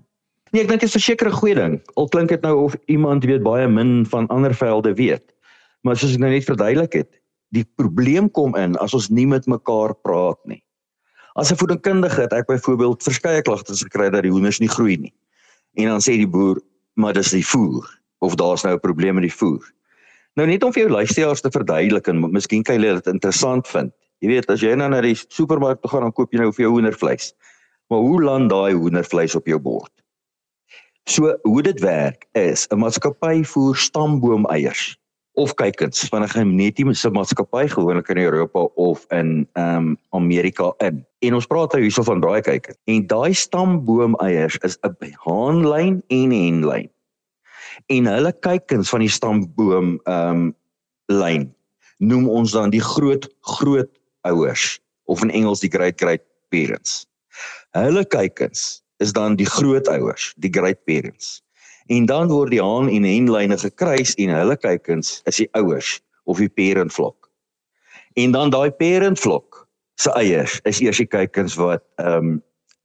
Nee, 0.52 0.64
ek 0.64 0.70
dink 0.70 0.80
dit 0.80 0.90
is 0.90 0.96
'n 0.96 1.00
sekere 1.12 1.32
goeie 1.32 1.56
ding. 1.56 1.82
Al 1.96 2.08
klink 2.08 2.30
dit 2.30 2.42
nou 2.42 2.56
of 2.64 2.76
iemand 2.86 3.26
weet 3.26 3.44
baie 3.44 3.68
min 3.68 4.06
van 4.06 4.28
ander 4.28 4.54
velde 4.56 4.94
weet. 4.94 5.34
Maar 5.82 5.98
soos 5.98 6.14
ek 6.14 6.20
nou 6.20 6.32
net 6.32 6.44
verduidelik 6.44 6.94
het, 6.94 7.22
die 7.50 7.66
probleem 7.76 8.32
kom 8.32 8.56
in 8.56 8.78
as 8.78 8.94
ons 8.94 9.10
nie 9.10 9.28
met 9.28 9.46
mekaar 9.46 9.94
praat 9.96 10.40
nie. 10.46 10.64
As 11.36 11.52
'n 11.52 11.58
voedingkundige 11.58 12.22
het 12.22 12.34
ek 12.34 12.48
byvoorbeeld 12.48 13.04
verskeie 13.04 13.42
klagtes 13.42 13.84
gekry 13.84 14.10
dat 14.10 14.24
die 14.24 14.32
hoenders 14.32 14.60
nie 14.60 14.70
groei 14.70 14.98
nie. 14.98 15.14
En 15.74 15.86
dan 15.86 16.00
sê 16.00 16.16
die 16.16 16.28
boer, 16.28 16.62
maar 16.94 17.14
dis 17.14 17.32
die 17.32 17.46
voer 17.46 18.00
of 18.20 18.36
daar's 18.36 18.64
nou 18.64 18.74
'n 18.74 18.80
probleem 18.80 19.16
met 19.16 19.24
die 19.24 19.38
voer. 19.38 19.74
Nou 20.36 20.48
net 20.48 20.64
om 20.64 20.72
vir 20.72 20.84
jou 20.84 20.92
luisteraars 20.92 21.42
te 21.42 21.52
verduidelik 21.52 22.08
en 22.08 22.32
miskien 22.32 22.64
kan 22.64 22.76
julle 22.76 22.94
dit 22.94 23.14
interessant 23.14 23.68
vind. 23.68 23.92
Jy 24.26 24.32
weet 24.32 24.48
as 24.50 24.64
jy 24.66 24.72
nou 24.74 24.88
na 24.90 25.04
die 25.06 25.14
supermark 25.14 25.84
toe 25.84 25.92
gaan 25.92 26.08
dan 26.08 26.14
koop 26.18 26.32
jy 26.34 26.40
nou 26.42 26.50
vir 26.50 26.64
jou 26.66 26.72
hoendervleis. 26.74 27.28
Maar 27.94 28.02
hoe 28.02 28.22
land 28.24 28.50
daai 28.50 28.74
hoendervleis 28.74 29.36
op 29.38 29.46
jou 29.46 29.60
bord? 29.62 29.92
So 31.06 31.36
hoe 31.44 31.62
dit 31.62 31.82
werk 31.86 32.26
is 32.34 32.66
'n 32.74 32.82
maatskappy 32.82 33.44
voer 33.46 33.76
stamboomeiers 33.78 34.98
of 35.38 35.54
kykens 35.62 36.10
van 36.10 36.24
'n 36.24 36.34
genetiese 36.34 37.10
maatskappy 37.12 37.68
gewoonlik 37.68 38.10
in 38.10 38.18
Europa 38.18 38.66
of 38.76 39.06
in 39.12 39.48
ehm 39.54 39.78
um, 39.78 39.98
Amerika 40.10 40.74
in. 40.78 41.06
En 41.22 41.34
ons 41.34 41.46
praat 41.46 41.72
nou 41.74 41.82
hierso 41.82 42.02
van 42.04 42.20
braai 42.20 42.42
kykens. 42.42 42.78
En 42.86 43.08
daai 43.08 43.34
stamboomeiers 43.34 44.58
is 44.58 44.78
'n 44.82 45.14
haanlyn 45.26 46.02
en 46.08 46.30
'n 46.30 46.46
henlyn. 46.46 46.90
En 47.86 48.06
hulle 48.06 48.34
kykens 48.40 48.90
van 48.90 49.00
die 49.00 49.10
stamboom 49.10 50.00
ehm 50.04 50.30
um, 50.30 50.56
lyn 51.06 51.54
noem 51.98 52.28
ons 52.30 52.52
dan 52.52 52.70
die 52.70 52.84
groot 52.84 53.30
groot 53.42 53.90
ouers 54.26 54.80
of 55.06 55.24
in 55.24 55.32
Engels 55.32 55.62
die 55.64 55.72
great 55.72 56.00
great 56.02 56.24
parents. 56.50 57.06
Hulle 57.76 58.06
kykens 58.06 58.82
is 59.04 59.12
dan 59.14 59.36
die 59.36 59.50
grootouers, 59.50 60.34
die 60.38 60.52
great 60.52 60.86
parents. 60.86 61.42
En 61.92 62.08
dan 62.10 62.32
word 62.32 62.54
die 62.54 62.62
haan 62.64 62.90
en 62.90 63.06
henlyne 63.06 63.58
gekruis 63.62 64.16
en 64.22 64.34
hulle 64.34 64.58
kykens 64.58 65.20
is 65.30 65.44
die 65.44 65.50
ouers 65.60 66.00
of 66.26 66.42
die 66.42 66.50
parentvlok. 66.50 67.30
En 68.16 68.32
dan 68.32 68.50
daai 68.50 68.72
parentvlok 68.72 69.66
se 70.02 70.12
eiers 70.18 70.60
is 70.64 70.82
eers 70.82 71.02
die 71.04 71.10
kykens 71.10 71.58
wat 71.60 71.84
ehm 72.02 72.36
um, 72.36 72.36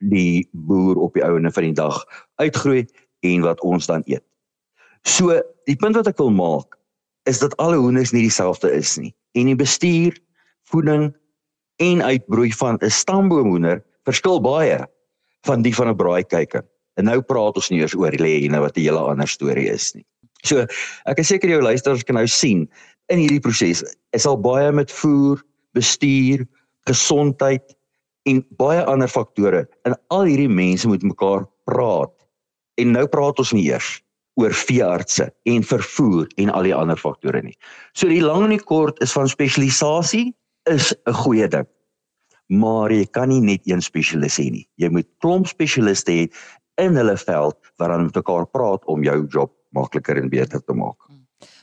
die 0.01 0.49
boer 0.53 0.97
op 0.97 1.13
die 1.13 1.25
ouene 1.25 1.51
van 1.53 1.67
die 1.67 1.77
dag 1.77 1.97
uitgroei 2.41 2.87
en 3.21 3.43
wat 3.45 3.61
ons 3.61 3.85
dan 3.87 4.01
eet. 4.09 4.25
So 5.05 5.37
die 5.69 5.77
punt 5.77 5.97
wat 5.97 6.09
ek 6.09 6.17
wil 6.17 6.33
maak 6.33 6.79
is 7.29 7.43
dat 7.43 7.57
alle 7.61 7.77
hoenders 7.77 8.15
nie 8.17 8.25
dieselfde 8.25 8.71
is 8.73 8.97
nie. 8.97 9.13
En 9.37 9.51
die 9.51 9.57
bestuur, 9.57 10.17
voeding 10.73 11.11
en 11.81 12.03
uitbroei 12.03 12.53
van 12.53 12.79
'n 12.81 12.91
stamboomhoender 12.91 13.83
verskil 14.05 14.41
baie 14.41 14.87
van 15.49 15.63
die 15.63 15.75
van 15.75 15.89
'n 15.89 15.97
braaikyker. 15.97 16.65
En 16.95 17.05
nou 17.05 17.21
praat 17.21 17.57
ons 17.57 17.71
nie 17.71 17.81
eers 17.81 17.97
oor 17.97 18.11
die 18.11 18.21
lêne 18.21 18.61
wat 18.61 18.77
'n 18.77 18.81
hele 18.81 18.99
ander 18.99 19.29
storie 19.29 19.69
is 19.69 19.95
nie. 19.95 20.05
So, 20.45 20.67
ek 21.07 21.19
is 21.19 21.29
seker 21.29 21.49
jou 21.49 21.63
luisteraars 21.63 22.05
kan 22.05 22.15
nou 22.15 22.27
sien 22.27 22.69
in 23.09 23.19
hierdie 23.19 23.41
proses 23.41 23.83
is 24.13 24.27
al 24.27 24.39
baie 24.41 24.73
met 24.73 24.93
voer, 24.93 25.43
bestuur, 25.73 26.47
gesondheid 26.89 27.77
en 28.29 28.45
baie 28.57 28.85
ander 28.85 29.09
faktore. 29.09 29.67
En 29.85 29.97
al 30.09 30.25
hierdie 30.25 30.49
mense 30.49 30.89
moet 30.89 31.03
mekaar 31.03 31.47
praat. 31.65 32.13
En 32.81 32.93
nou 32.93 33.07
praat 33.07 33.39
ons 33.39 33.53
nie 33.53 33.69
eers 33.69 34.01
oor 34.41 34.55
veeartse 34.55 35.29
en 35.45 35.63
vervoer 35.63 36.27
en 36.37 36.51
al 36.51 36.63
die 36.63 36.75
ander 36.75 36.97
faktore 36.97 37.43
nie. 37.43 37.57
So 37.93 38.09
die 38.09 38.23
lang 38.23 38.45
en 38.45 38.55
die 38.55 38.65
kort 38.65 39.01
is 39.05 39.13
van 39.13 39.29
spesialisasie 39.29 40.31
is 40.65 40.95
'n 41.07 41.13
goeie 41.13 41.49
ding 41.49 41.67
maar 42.51 42.91
jy 42.91 43.07
kan 43.07 43.31
nie 43.31 43.41
net 43.41 43.67
een 43.69 43.83
spesialis 43.83 44.39
hê 44.41 44.49
nie. 44.51 44.67
Jy 44.81 44.91
moet 44.91 45.07
klomp 45.23 45.47
spesialiste 45.47 46.13
hê 46.13 46.25
in 46.83 46.97
hulle 46.99 47.17
veld 47.21 47.57
wat 47.79 47.93
dan 47.93 48.09
met 48.09 48.19
mekaar 48.19 48.47
praat 48.51 48.87
om 48.91 49.05
jou 49.07 49.19
job 49.31 49.53
makliker 49.77 50.19
en 50.19 50.31
beter 50.33 50.63
te 50.65 50.75
maak. 50.75 50.99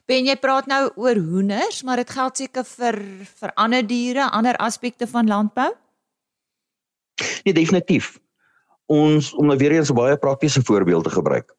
Ben 0.07 0.25
jy 0.25 0.37
praat 0.39 0.69
nou 0.71 0.85
oor 0.95 1.19
hoenders, 1.19 1.81
maar 1.83 1.99
dit 1.99 2.09
geld 2.09 2.39
seker 2.39 2.63
vir 2.63 3.01
vir 3.41 3.53
ander 3.59 3.83
diere, 3.83 4.29
ander 4.31 4.55
aspekte 4.63 5.07
van 5.11 5.27
landbou? 5.27 5.73
Nee, 7.43 7.53
definitief. 7.53 8.15
Ons 8.87 9.33
om 9.35 9.49
nou 9.49 9.57
weer 9.59 9.75
eens 9.75 9.91
'n 9.91 9.95
baie 9.95 10.17
praktiese 10.17 10.63
voorbeeld 10.63 11.03
te 11.03 11.09
gebruik. 11.09 11.51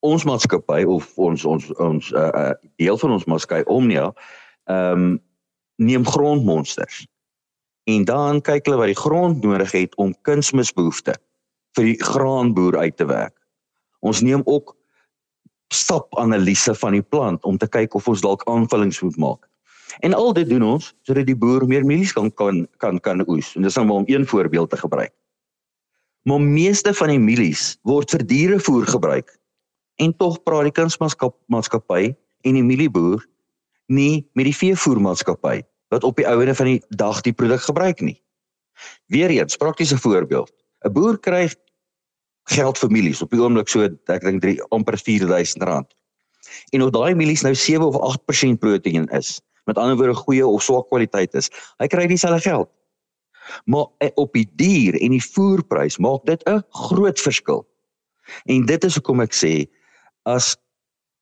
Ons 0.00 0.24
maatskappy 0.24 0.82
of 0.82 1.12
ons 1.16 1.44
ons 1.44 1.70
ons 1.78 2.10
'n 2.10 2.16
uh, 2.16 2.30
uh, 2.34 2.54
deel 2.76 2.98
van 2.98 3.12
ons 3.12 3.24
maatskappy 3.24 3.62
Omnia, 3.70 4.12
ehm 4.66 4.98
um, 4.98 5.20
neem 5.84 6.06
grondmonsters 6.06 7.02
en 7.90 8.04
dan 8.06 8.40
kyk 8.46 8.66
hulle 8.66 8.78
wat 8.78 8.92
die 8.92 8.98
grond 8.98 9.42
nodig 9.42 9.72
het 9.74 9.94
om 10.00 10.14
kunsmisbehoeftes 10.26 11.18
vir 11.76 11.88
die 11.88 11.98
graanboer 12.04 12.76
uit 12.78 12.96
te 12.96 13.06
werk. 13.08 13.34
Ons 14.04 14.20
neem 14.22 14.42
ook 14.44 14.74
stapanalise 15.72 16.74
van 16.76 16.98
die 16.98 17.02
plant 17.02 17.44
om 17.48 17.56
te 17.58 17.68
kyk 17.68 17.96
of 17.96 18.08
ons 18.08 18.22
dalk 18.22 18.44
aanvullings 18.50 19.00
moet 19.02 19.16
maak. 19.16 19.48
En 20.04 20.14
al 20.14 20.32
dit 20.36 20.48
doen 20.48 20.64
ons 20.74 20.92
sodat 21.06 21.26
die 21.26 21.36
boer 21.36 21.64
meer 21.68 21.84
mielies 21.84 22.12
kan 22.16 22.30
kan 22.36 22.66
kan 22.82 23.00
kan 23.00 23.24
oes. 23.28 23.54
En 23.56 23.64
dis 23.64 23.76
nou 23.76 23.86
maar 23.86 24.02
om 24.04 24.08
een 24.08 24.26
voorbeeld 24.26 24.70
te 24.70 24.76
gebruik. 24.76 25.12
Maar 26.28 26.40
meeste 26.40 26.94
van 26.94 27.08
die 27.08 27.18
mielies 27.18 27.78
word 27.88 28.10
vir 28.10 28.26
dierevoer 28.26 28.86
gebruik. 28.86 29.32
En 29.96 30.14
tog 30.16 30.38
praat 30.42 30.68
die 30.68 30.76
kunsmaatskappy 30.76 32.14
en 32.42 32.58
die 32.58 32.64
mielieboer 32.64 33.24
nie 33.86 34.24
met 34.32 34.48
die 34.48 34.56
veevoermaatskappy 34.56 35.62
wat 35.92 36.04
op 36.08 36.16
die 36.16 36.26
ouene 36.28 36.54
van 36.56 36.70
die 36.70 36.80
dag 36.96 37.20
die 37.20 37.34
produk 37.36 37.60
gebruik 37.60 38.00
nie. 38.00 38.16
Weereens 39.12 39.56
praktiese 39.60 39.98
voorbeeld. 40.00 40.52
'n 40.84 40.92
Boer 40.92 41.18
kry 41.18 41.48
geld 42.50 42.78
vir 42.78 42.90
mielies 42.90 43.22
op 43.22 43.30
die 43.30 43.40
oomblik 43.40 43.68
so 43.68 43.84
ek 43.84 44.24
dink 44.24 44.42
3 44.42 44.62
amper 44.74 44.98
4000 44.98 45.62
rand. 45.62 45.88
En 46.72 46.82
of 46.82 46.90
daai 46.90 47.14
mielies 47.14 47.44
nou 47.46 47.54
7 47.54 47.86
of 47.86 47.96
8% 48.00 48.58
proteïen 48.58 49.06
is, 49.14 49.40
met 49.64 49.78
ander 49.78 49.96
woorde 49.96 50.14
goeie 50.14 50.46
of 50.46 50.62
swak 50.62 50.88
kwaliteit 50.88 51.34
is, 51.34 51.50
hy 51.78 51.86
kry 51.86 52.06
dieselfde 52.06 52.42
geld. 52.42 52.70
Maar 53.64 53.86
eh, 53.98 54.10
op 54.14 54.32
die 54.32 54.48
dier 54.54 54.98
en 55.00 55.14
die 55.14 55.22
voerprys 55.22 55.98
maak 55.98 56.24
dit 56.26 56.42
'n 56.48 56.62
groot 56.70 57.20
verskil. 57.20 57.66
En 58.46 58.66
dit 58.66 58.84
is 58.84 58.94
hoekom 58.94 59.20
ek 59.20 59.34
sê 59.34 59.68
as 60.22 60.56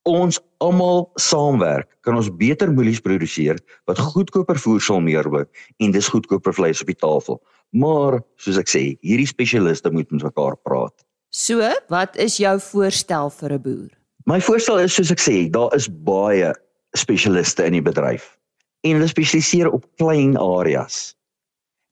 ons 0.09 0.39
almal 0.63 1.05
saamwerk, 1.21 1.89
kan 2.01 2.17
ons 2.17 2.31
beter 2.39 2.71
mielies 2.73 3.01
produseer 3.03 3.59
wat 3.89 4.01
goedkoper 4.01 4.57
voer 4.57 4.81
sal 4.81 5.01
meerbe 5.03 5.45
en 5.79 5.93
dis 5.93 6.09
goedkoper 6.09 6.55
vleis 6.57 6.81
op 6.81 6.89
die 6.89 6.97
tafel. 6.97 7.41
Maar 7.71 8.19
soos 8.41 8.57
ek 8.59 8.71
sê, 8.71 8.83
hierdie 9.05 9.29
spesialiste 9.29 9.91
moet 9.93 10.09
met 10.11 10.25
mekaar 10.25 10.57
praat. 10.65 10.95
So, 11.31 11.63
wat 11.87 12.17
is 12.19 12.39
jou 12.41 12.57
voorstel 12.59 13.29
vir 13.29 13.53
'n 13.53 13.61
boer? 13.61 13.91
My 14.25 14.39
voorstel 14.41 14.79
is 14.79 14.93
soos 14.93 15.11
ek 15.11 15.19
sê, 15.19 15.49
daar 15.49 15.73
is 15.75 15.87
baie 15.87 16.53
spesialiste 16.95 17.63
in 17.65 17.73
die 17.73 17.81
bedryf 17.81 18.37
en 18.83 18.97
hulle 18.97 19.07
spesialiseer 19.07 19.69
op 19.69 19.85
klein 19.97 20.37
areas. 20.37 21.15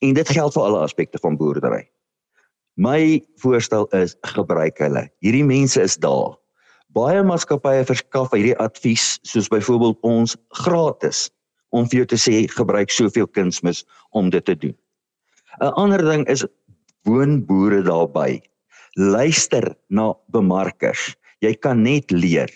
En 0.01 0.13
dit 0.13 0.29
geld 0.29 0.53
vir 0.53 0.63
alle 0.63 0.79
aspekte 0.79 1.19
van 1.21 1.37
boerdery. 1.37 1.89
My 2.79 3.21
voorstel 3.35 3.87
is 3.91 4.15
gebruik 4.21 4.77
hulle. 4.79 5.09
Hierdie 5.19 5.43
mense 5.43 5.81
is 5.81 5.97
daar 5.97 6.38
baie 6.95 7.21
maatskappye 7.25 7.85
verskaf 7.85 8.31
hierdie 8.33 8.57
advies 8.63 9.17
soos 9.27 9.49
byvoorbeeld 9.51 9.99
ons 10.07 10.35
gratis 10.63 11.27
om 11.75 11.85
vir 11.89 12.01
jou 12.01 12.07
te 12.13 12.17
sê 12.17 12.35
gebruik 12.49 12.89
soveel 12.93 13.27
kunsmis 13.27 13.83
om 14.17 14.31
dit 14.33 14.45
te 14.45 14.55
doen. 14.55 14.75
'n 15.61 15.73
Ander 15.77 16.01
ding 16.01 16.25
is 16.27 16.45
woon 17.05 17.45
boere 17.45 17.81
daarby. 17.83 18.41
Luister 18.97 19.75
na 19.89 20.13
bemarkers. 20.33 21.15
Jy 21.41 21.53
kan 21.53 21.83
net 21.83 22.11
leer. 22.11 22.49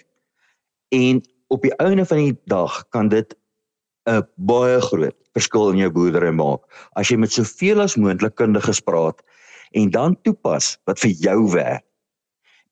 En 0.92 1.22
op 1.48 1.62
die 1.62 1.76
einde 1.78 2.06
van 2.06 2.18
die 2.18 2.38
dag 2.46 2.84
kan 2.90 3.10
dit 3.10 3.36
'n 4.08 4.24
baie 4.36 4.82
groot 4.82 5.16
verskil 5.34 5.72
in 5.72 5.78
jou 5.78 5.92
boerdery 5.92 6.32
maak 6.32 6.62
as 6.96 7.10
jy 7.10 7.18
met 7.18 7.32
soveel 7.32 7.82
as 7.82 7.96
moontlik 7.96 8.36
kundiges 8.36 8.82
praat 8.82 9.22
en 9.72 9.90
dan 9.90 10.18
toepas 10.22 10.78
wat 10.86 11.00
vir 11.00 11.12
jou 11.12 11.52
werk. 11.52 11.86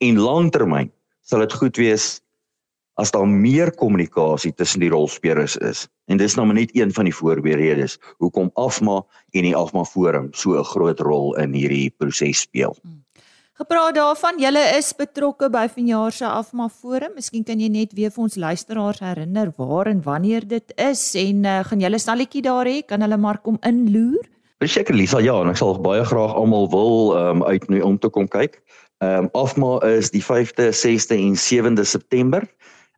En 0.02 0.18
langtermyn 0.18 0.92
sal 1.32 1.46
dit 1.46 1.56
goed 1.56 1.80
wees 1.80 2.20
as 3.00 3.14
daar 3.16 3.28
meer 3.28 3.72
kommunikasie 3.72 4.52
tussen 4.54 4.84
die 4.84 4.92
rolspelers 4.92 5.56
is. 5.64 5.88
En 6.12 6.20
dis 6.20 6.36
nou 6.36 6.46
maar 6.46 6.60
net 6.60 6.74
een 6.76 6.92
van 6.94 7.08
die 7.08 7.16
voorbeeldes 7.16 7.98
hoekom 8.20 8.52
Afma 8.60 9.00
en 9.32 9.48
die 9.48 9.56
Afma 9.56 9.86
Forum 9.88 10.30
so 10.34 10.60
'n 10.60 10.68
groot 10.74 11.00
rol 11.00 11.36
in 11.40 11.54
hierdie 11.54 11.90
proses 11.98 12.42
speel. 12.42 12.76
Hmm. 12.82 13.00
Gepraat 13.62 13.96
daarvan, 13.96 14.40
julle 14.40 14.62
is 14.78 14.94
betrokke 14.98 15.50
by 15.50 15.68
vanjaar 15.70 16.12
se 16.12 16.26
Afma 16.26 16.68
Forum. 16.70 17.12
Miskien 17.16 17.44
kan 17.44 17.60
jy 17.60 17.68
net 17.70 17.94
weer 17.94 18.10
vir 18.10 18.24
ons 18.24 18.36
luisteraars 18.36 19.00
herinner 19.00 19.54
waar 19.58 19.88
en 19.88 20.02
wanneer 20.02 20.48
dit 20.48 20.74
is 20.78 21.16
en 21.16 21.46
uh, 21.46 21.60
gaan 21.64 21.80
julle 21.80 22.00
stalletjie 22.00 22.42
daar 22.42 22.66
hê? 22.66 22.82
Kan 22.86 23.02
hulle 23.02 23.18
maar 23.18 23.38
kom 23.38 23.58
inloer? 23.62 24.26
Beseker 24.62 24.94
Lisa, 24.94 25.20
ja, 25.20 25.40
en 25.42 25.50
ek 25.50 25.58
sal 25.58 25.80
baie 25.82 26.04
graag 26.06 26.34
almal 26.38 26.68
wil 26.70 27.16
ehm 27.18 27.42
um, 27.42 27.44
uitnooi 27.44 27.82
om 27.82 28.00
te 28.00 28.10
kom 28.10 28.28
kyk. 28.28 28.60
Ehm 29.02 29.24
um, 29.24 29.30
afma 29.32 29.80
is 29.82 30.12
die 30.14 30.22
5de, 30.22 30.70
6de 30.70 31.16
en 31.18 31.36
7de 31.36 31.82
September 31.82 32.44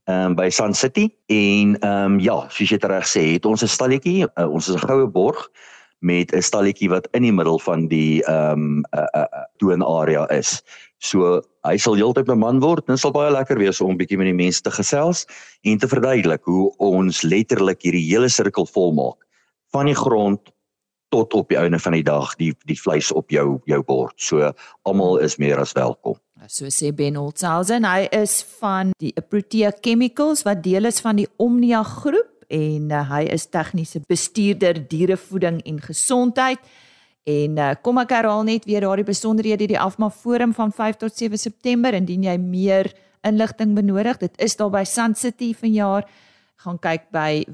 ehm 0.04 0.26
um, 0.26 0.36
by 0.36 0.50
Sun 0.50 0.74
City 0.74 1.10
en 1.26 1.80
ehm 1.80 2.14
um, 2.14 2.20
ja, 2.20 2.44
soos 2.50 2.74
jy 2.74 2.80
reg 2.82 3.08
sê, 3.08 3.24
het 3.38 3.46
ons 3.48 3.64
'n 3.64 3.72
stalletjie, 3.72 4.28
uh, 4.28 4.50
ons 4.52 4.68
is 4.68 4.76
'n 4.76 4.88
goue 4.88 5.08
borg 5.08 5.48
met 6.00 6.36
'n 6.36 6.42
stalletjie 6.42 6.90
wat 6.90 7.08
in 7.12 7.24
die 7.24 7.32
middel 7.32 7.60
van 7.60 7.88
die 7.88 8.20
ehm 8.24 8.52
um, 8.52 8.84
uh, 8.92 9.08
uh, 9.16 9.22
uh, 9.22 9.46
toonarea 9.58 10.28
is. 10.30 10.62
So 11.00 11.42
hy 11.64 11.78
sal 11.78 11.96
heeltyd 11.96 12.26
beman 12.26 12.60
word 12.60 12.84
en 12.88 12.94
dit 12.94 13.00
sal 13.00 13.16
baie 13.16 13.32
lekker 13.32 13.58
wees 13.58 13.82
om 13.82 13.98
bietjie 13.98 14.18
met 14.18 14.28
die 14.28 14.44
mense 14.44 14.62
te 14.62 14.72
gesels 14.72 15.26
en 15.64 15.78
te 15.78 15.88
verduidelik 15.88 16.44
hoe 16.44 16.76
ons 16.78 17.22
letterlik 17.24 17.82
hierdie 17.82 18.08
hele 18.12 18.30
sirkel 18.30 18.66
volmaak 18.66 19.24
van 19.72 19.86
die 19.86 19.96
grond 19.96 20.53
tot 21.14 21.34
op 21.38 21.52
die 21.54 21.60
einde 21.62 21.80
van 21.80 21.94
die 21.94 22.06
dag 22.06 22.34
die 22.42 22.52
die 22.70 22.80
vleis 22.80 23.12
op 23.14 23.32
jou 23.34 23.62
jou 23.70 23.82
bord. 23.86 24.18
So 24.18 24.52
almal 24.90 25.22
is 25.22 25.38
meer 25.38 25.62
as 25.62 25.76
welkom. 25.78 26.18
So 26.52 26.68
sê 26.74 26.92
Ben 26.92 27.16
Holtzhausen, 27.16 27.86
hy 27.88 28.08
is 28.12 28.42
van 28.60 28.92
die 29.00 29.14
Protea 29.30 29.72
Chemicals 29.80 30.44
wat 30.44 30.64
deel 30.66 30.90
is 30.90 31.00
van 31.04 31.22
die 31.22 31.28
Omnia 31.40 31.84
groep 31.88 32.32
en 32.52 32.90
uh, 32.92 33.04
hy 33.10 33.22
is 33.32 33.48
tegniese 33.48 34.02
bestuurder 34.10 34.82
dierevoeding 34.90 35.62
en 35.64 35.80
gesondheid. 35.82 36.60
En 37.24 37.56
uh, 37.58 37.70
kom 37.80 38.02
ek 38.02 38.12
herhaal 38.18 38.44
net 38.44 38.68
weer 38.68 38.84
daardie 38.84 39.08
besonderhede 39.08 39.70
die 39.72 39.80
Afma 39.80 40.10
Forum 40.12 40.52
van 40.58 40.74
5 40.76 41.00
tot 41.06 41.16
7 41.16 41.40
September 41.40 41.96
indien 41.96 42.28
jy 42.28 42.36
meer 42.42 42.92
inligting 43.24 43.72
benodig. 43.78 44.20
Dit 44.20 44.36
is 44.44 44.58
daar 44.60 44.74
by 44.74 44.84
Sun 44.84 45.16
City 45.16 45.54
vanjaar. 45.56 46.10
Gaan 46.66 46.80
kyk 46.84 47.08
by 47.16 47.46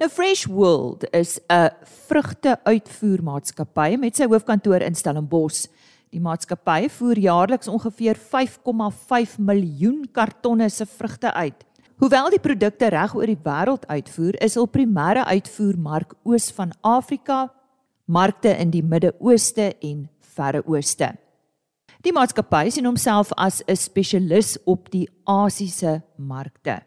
Nou 0.00 0.08
Fresh 0.10 0.46
World 0.48 1.04
is 1.12 1.38
'n 1.48 1.68
vrugte-uitvoermaatskappy 2.08 3.96
met 3.96 4.16
sy 4.16 4.26
hoofkantoor 4.26 4.80
in 4.80 4.94
Stellenbosch. 4.94 5.66
Die 6.10 6.20
maatskappy 6.20 6.88
voer 6.88 7.18
jaarliks 7.18 7.68
ongeveer 7.68 8.16
5,5 8.16 9.38
miljoen 9.38 10.08
kartonne 10.12 10.68
se 10.68 10.86
vrugte 10.86 11.32
uit. 11.32 11.64
Hoewel 12.00 12.30
die 12.32 12.40
produkte 12.40 12.88
reg 12.88 13.12
oor 13.12 13.28
die 13.28 13.42
wêreld 13.44 13.82
uitvoer, 13.92 14.38
is 14.40 14.54
hul 14.56 14.64
primêre 14.72 15.20
uitvoermark 15.28 16.14
oos 16.24 16.46
van 16.56 16.70
Afrika, 16.80 17.50
markte 18.08 18.54
in 18.56 18.70
die 18.72 18.80
Midde-Ooste 18.80 19.66
en 19.84 20.06
Verre 20.32 20.62
Ooste. 20.64 21.10
Die 22.00 22.14
maatskappy 22.16 22.72
sien 22.72 22.88
homself 22.88 23.34
as 23.36 23.60
'n 23.68 23.76
spesialis 23.76 24.56
op 24.64 24.88
die 24.90 25.10
Asiëse 25.26 26.00
markte. 26.16 26.80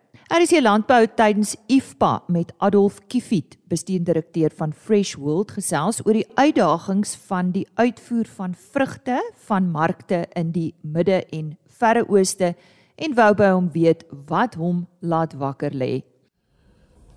Hier 0.49 0.61
landbou 0.61 1.05
tydens 1.05 1.55
IFPA 1.67 2.23
met 2.27 2.51
Adolf 2.57 2.99
Kiefit, 3.07 3.57
bestuurdirekteur 3.69 4.49
van 4.57 4.73
Fresh 4.73 5.15
World 5.15 5.51
gesels 5.51 6.01
oor 6.05 6.13
die 6.13 6.27
uitdagings 6.35 7.15
van 7.15 7.51
die 7.51 7.67
uitvoer 7.75 8.25
van 8.25 8.55
vrugte 8.55 9.21
van 9.45 9.69
markte 9.69 10.25
in 10.33 10.51
die 10.51 10.73
Midde 10.81 11.23
en 11.31 11.57
Verre 11.67 12.09
Ooste 12.09 12.55
en 12.95 13.15
wou 13.17 13.31
by 13.37 13.49
hom 13.53 13.69
weet 13.73 14.05
wat 14.29 14.55
hom 14.59 14.85
laat 15.01 15.33
wakker 15.39 15.73
lê. 15.73 16.03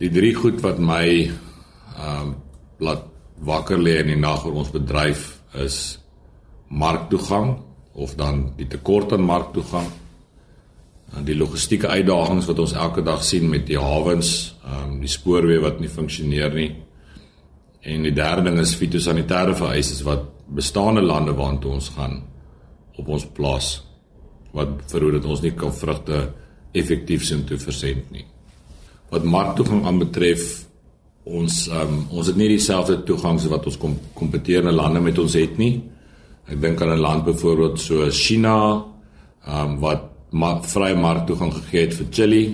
Die 0.00 0.10
drie 0.12 0.34
goed 0.36 0.60
wat 0.64 0.80
my 0.80 1.06
ehm 1.26 2.22
um, 2.22 2.34
laat 2.78 3.06
wakker 3.40 3.78
lê 3.80 3.94
in 4.02 4.10
die 4.10 4.20
nag 4.20 4.44
oor 4.44 4.58
ons 4.60 4.72
bedryf 4.72 5.38
is 5.64 5.98
marktoegang 6.68 7.54
of 7.96 8.12
dan 8.20 8.50
die 8.58 8.66
tekort 8.68 9.14
aan 9.16 9.24
marktoegang 9.24 9.88
en 11.16 11.24
die 11.24 11.36
logistieke 11.38 11.88
uitdagings 11.88 12.48
wat 12.50 12.58
ons 12.60 12.74
elke 12.76 13.02
dag 13.02 13.22
sien 13.24 13.48
met 13.48 13.64
die 13.66 13.80
hawens, 13.80 14.56
ehm 14.64 14.92
um, 14.92 15.00
die 15.00 15.12
spoorweë 15.12 15.62
wat 15.64 15.80
nie 15.80 15.92
funksioneer 15.92 16.52
nie. 16.54 16.70
En 17.86 18.02
die 18.02 18.12
derde 18.12 18.48
ding 18.50 18.58
is 18.58 18.74
fitosanitêre 18.76 19.54
vereistes 19.54 20.02
wat 20.04 20.24
bestaande 20.46 21.02
lande 21.02 21.32
waartoe 21.32 21.72
ons 21.78 21.88
gaan 21.96 22.22
op 22.96 23.08
ons 23.08 23.26
plaas 23.36 23.85
wat 24.52 24.68
verhoed 24.90 25.24
ons 25.24 25.42
nie 25.42 25.54
kan 25.56 25.72
vrugte 25.72 26.32
effektief 26.76 27.24
sien 27.24 27.44
toe 27.48 27.58
versend 27.58 28.10
nie. 28.12 28.24
Wat 29.10 29.24
marktoegang 29.24 29.84
aanbetref, 29.86 30.66
ons 31.26 31.66
um, 31.74 32.04
ons 32.14 32.28
het 32.30 32.36
nie 32.38 32.48
dieselfde 32.52 33.00
toegang 33.06 33.40
so 33.42 33.50
wat 33.50 33.66
ons 33.66 33.78
kom 33.82 33.96
kompeterende 34.14 34.74
lande 34.74 35.02
met 35.02 35.18
ons 35.18 35.34
het 35.34 35.58
nie. 35.58 35.80
Ek 36.46 36.60
dink 36.62 36.82
aan 36.82 36.94
'n 36.94 37.02
land 37.02 37.24
byvoorbeeld 37.24 37.80
so 37.80 38.10
China, 38.10 38.84
ehm 39.46 39.70
um, 39.70 39.80
wat 39.80 40.12
maar 40.30 40.62
vrye 40.62 40.94
mark 40.94 41.26
toegang 41.26 41.52
gegee 41.52 41.80
het 41.80 41.94
vir 41.94 42.06
chili. 42.10 42.44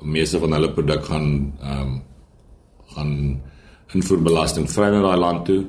Die 0.00 0.10
meeste 0.10 0.38
van 0.38 0.52
hulle 0.52 0.72
produk 0.72 1.04
gaan 1.04 1.52
ehm 1.62 1.80
um, 1.80 2.02
gaan 2.94 3.40
invoerbelasting 3.94 4.66
vry 4.70 4.90
na 4.90 5.02
daai 5.02 5.18
land 5.18 5.44
toe. 5.44 5.64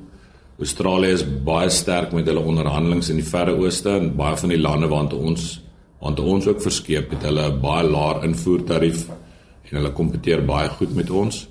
Australië 0.62 1.16
is 1.16 1.24
baie 1.46 1.70
sterk 1.74 2.12
met 2.14 2.28
hulle 2.30 2.44
onderhandelinge 2.46 3.10
in 3.10 3.18
die 3.18 3.26
Verre 3.26 3.56
Ooste 3.58 3.96
en 3.98 4.12
baie 4.18 4.38
van 4.38 4.52
die 4.54 4.60
lande 4.62 4.90
waartoe 4.92 5.22
ons 5.32 5.46
waartoe 6.02 6.26
ons 6.36 6.48
ook 6.50 6.62
verskeep 6.62 7.16
het 7.16 7.26
hulle 7.26 7.48
'n 7.50 7.62
baie 7.62 7.88
laer 7.88 8.24
invoertarief 8.28 9.08
en 9.10 9.78
hulle 9.78 9.92
kompeteer 9.92 10.46
baie 10.46 10.70
goed 10.70 10.94
met 10.96 11.10
ons. 11.10 11.48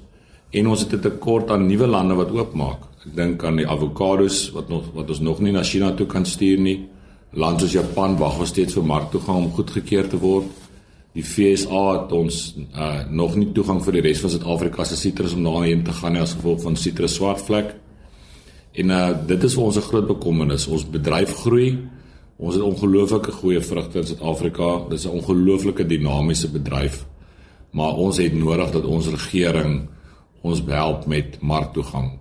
En 0.50 0.66
ons 0.66 0.80
het 0.80 0.92
'n 0.94 1.00
tekort 1.00 1.50
aan 1.50 1.66
nuwe 1.66 1.86
lande 1.86 2.14
wat 2.14 2.30
oopmaak. 2.30 2.80
Ek 3.06 3.16
dink 3.16 3.44
aan 3.44 3.56
die 3.56 3.66
avokados 3.66 4.50
wat 4.52 4.68
nog 4.68 4.84
wat 4.94 5.08
ons 5.08 5.20
nog 5.20 5.40
nie 5.40 5.52
na 5.52 5.62
China 5.62 5.92
toe 5.92 6.06
kan 6.06 6.24
stuur 6.24 6.58
nie. 6.58 6.88
Lande 7.32 7.60
soos 7.60 7.72
Japan 7.72 8.16
wag 8.16 8.38
nog 8.38 8.46
steeds 8.46 8.74
vir 8.74 8.84
marktoegang 8.84 9.36
om 9.36 9.52
goedgekeur 9.52 10.08
te 10.08 10.18
word. 10.18 10.46
Die 11.14 11.22
FSA 11.22 12.02
het 12.02 12.12
ons 12.12 12.54
uh, 12.76 13.10
nog 13.10 13.34
nie 13.34 13.52
toegang 13.52 13.82
vir 13.82 13.92
die 13.92 14.00
res 14.00 14.20
van 14.20 14.30
Suid-Afrika 14.30 14.84
se 14.84 14.96
sitrus 14.96 15.34
om 15.34 15.44
daarheen 15.44 15.82
te 15.82 15.92
gaan 15.92 16.12
nie 16.12 16.20
as 16.20 16.34
gevolg 16.34 16.62
van 16.62 16.76
sitrus 16.76 17.14
swartvlek. 17.14 17.74
En 18.72 18.90
uh, 18.94 19.08
dit 19.26 19.42
is 19.42 19.54
vir 19.54 19.64
ons 19.64 19.76
'n 19.76 19.88
groot 19.90 20.06
bekommernis. 20.06 20.66
Ons 20.66 20.86
bedryf 20.86 21.34
groei. 21.42 21.78
Ons 22.36 22.54
het 22.54 22.62
ongelooflike 22.62 23.32
goeie 23.32 23.60
vrugte 23.60 23.98
in 23.98 24.06
Suid-Afrika. 24.06 24.86
Dit 24.88 24.98
is 24.98 25.06
'n 25.06 25.18
ongelooflike 25.18 25.86
dinamiese 25.86 26.50
bedryf. 26.50 27.06
Maar 27.72 27.94
ons 27.94 28.16
het 28.16 28.34
nodig 28.34 28.70
dat 28.70 28.84
ons 28.84 29.08
regering 29.08 29.88
ons 30.42 30.62
help 30.66 31.06
met 31.06 31.40
marktoegang. 31.40 32.18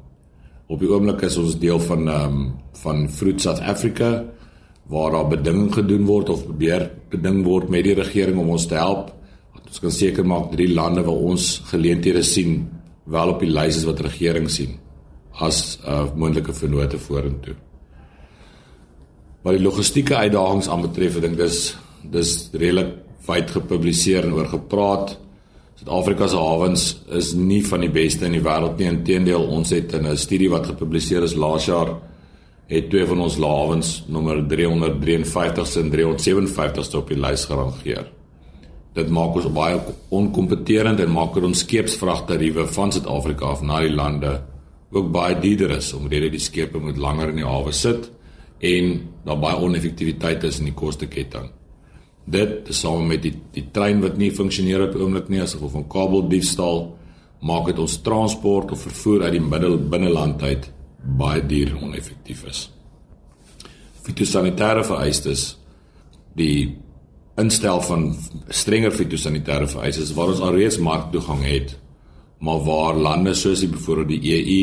Op 0.67 0.79
die 0.79 0.89
oomblik 0.89 1.21
is 1.21 1.38
ons 1.38 1.59
deel 1.59 1.79
van 1.79 2.07
ehm 2.07 2.25
um, 2.25 2.53
van 2.71 3.09
Fruit 3.09 3.41
South 3.41 3.59
Africa 3.59 4.25
waar 4.88 5.12
daar 5.12 5.27
beding 5.27 5.73
gedoen 5.73 6.05
word 6.05 6.29
of 6.29 6.43
probeer 6.43 6.91
beding 7.09 7.43
word 7.43 7.69
met 7.69 7.83
die 7.83 7.93
regering 7.93 8.38
om 8.38 8.49
ons 8.49 8.65
te 8.65 8.75
help. 8.75 9.13
Ons 9.67 9.79
kan 9.79 9.91
seker 9.91 10.25
maak 10.25 10.51
drie 10.51 10.73
lande 10.73 11.01
waar 11.01 11.15
ons 11.15 11.62
geleenthede 11.65 12.23
sien 12.23 12.69
wel 13.03 13.29
op 13.29 13.39
die 13.39 13.49
lys 13.49 13.77
is 13.77 13.83
wat 13.83 13.99
regering 13.99 14.49
sien 14.49 14.88
as 15.39 15.80
uh, 15.88 16.06
moontlike 16.15 16.54
vennote 16.54 16.99
vorentoe. 16.99 17.56
Wat 19.43 19.56
die 19.56 19.63
logistieke 19.63 20.17
uitdagings 20.19 20.67
aanbetref, 20.71 21.17
ek 21.19 21.28
dink 21.30 21.39
dis 21.39 21.62
dis 21.99 22.34
redelik 22.56 22.93
wyd 23.28 23.52
gepubliseer 23.52 24.28
en 24.28 24.36
oor 24.38 24.47
gepraat. 24.52 25.17
Suid-Afrika 25.80 26.28
se 26.28 26.39
hawens 26.39 26.86
is 27.15 27.34
nie 27.36 27.62
van 27.67 27.84
die 27.84 27.91
beste 27.91 28.28
in 28.28 28.36
die 28.36 28.43
wêreld 28.43 28.80
nie. 28.80 28.89
Inteendeel, 28.91 29.43
ons 29.43 29.71
het 29.75 29.93
in 29.93 30.08
'n 30.08 30.17
studie 30.17 30.49
wat 30.49 30.67
gepubliseer 30.67 31.23
is 31.23 31.36
laas 31.36 31.65
jaar 31.65 31.95
het 32.69 32.89
twee 32.89 33.06
van 33.06 33.19
ons 33.19 33.38
lawens 33.38 34.04
nommer 34.08 34.43
353ste 34.45 35.82
en 35.82 35.91
357ste 35.91 36.97
op 36.97 37.08
die 37.10 37.17
lys 37.17 37.45
gerangeer. 37.49 38.06
Dit 38.93 39.10
maak 39.10 39.36
ons 39.36 39.47
baie 39.54 39.80
onkompeterend 40.10 40.99
en 40.99 41.12
maak 41.12 41.36
ons 41.36 41.60
skeepsvragtariewe 41.60 42.67
van 42.67 42.91
Suid-Afrika 42.91 43.45
af 43.45 43.62
na 43.62 43.80
die 43.82 43.93
lande 43.93 44.41
ook 44.91 45.12
baie 45.13 45.38
duurder 45.39 45.75
is 45.78 45.91
omdat 45.93 46.32
die 46.34 46.41
skepe 46.41 46.80
moet 46.82 46.97
langer 46.97 47.30
in 47.30 47.41
die 47.41 47.47
hawe 47.47 47.71
sit 47.75 48.10
en 48.60 48.95
daar 49.25 49.39
baie 49.39 49.62
oneffektiwiteit 49.62 50.43
is 50.43 50.60
in 50.60 50.69
die 50.71 50.75
kosteketting. 50.75 51.52
Dit 52.30 52.65
tesame 52.67 53.06
met 53.13 53.23
die 53.23 53.36
die 53.56 53.65
trein 53.73 54.02
wat 54.04 54.17
nie 54.17 54.32
funksioneer 54.36 54.88
op 54.88 54.97
oomblik 54.99 55.30
nie 55.30 55.41
as 55.41 55.56
gevolg 55.56 55.78
van 55.78 55.88
kabeldiefstal 55.93 56.84
maak 57.45 57.69
dit 57.69 57.80
ons 57.80 58.02
transport 58.04 58.73
of 58.75 58.84
vervoer 58.84 59.23
uit 59.28 59.38
die 59.38 59.45
middel 59.45 59.78
binneland 59.91 60.43
uit 60.43 60.69
baie 60.99 61.41
duur 61.47 61.78
oneffektief 61.80 62.43
is. 62.49 62.65
Fitosanitêre 64.04 64.84
vereistes 64.84 65.54
die 66.36 66.75
instel 67.39 67.80
van 67.88 68.10
strenger 68.52 68.91
fitosanitêre 68.91 69.69
vereistes 69.71 70.12
waar 70.17 70.34
ons 70.34 70.43
alreeds 70.43 70.80
marktoegang 70.84 71.45
het, 71.45 71.78
maar 72.39 72.62
waar 72.65 72.99
lande 72.99 73.34
soos 73.36 73.63
die 73.63 73.71
byvoorbeeld 73.71 74.21
die 74.23 74.36
EU 74.36 74.62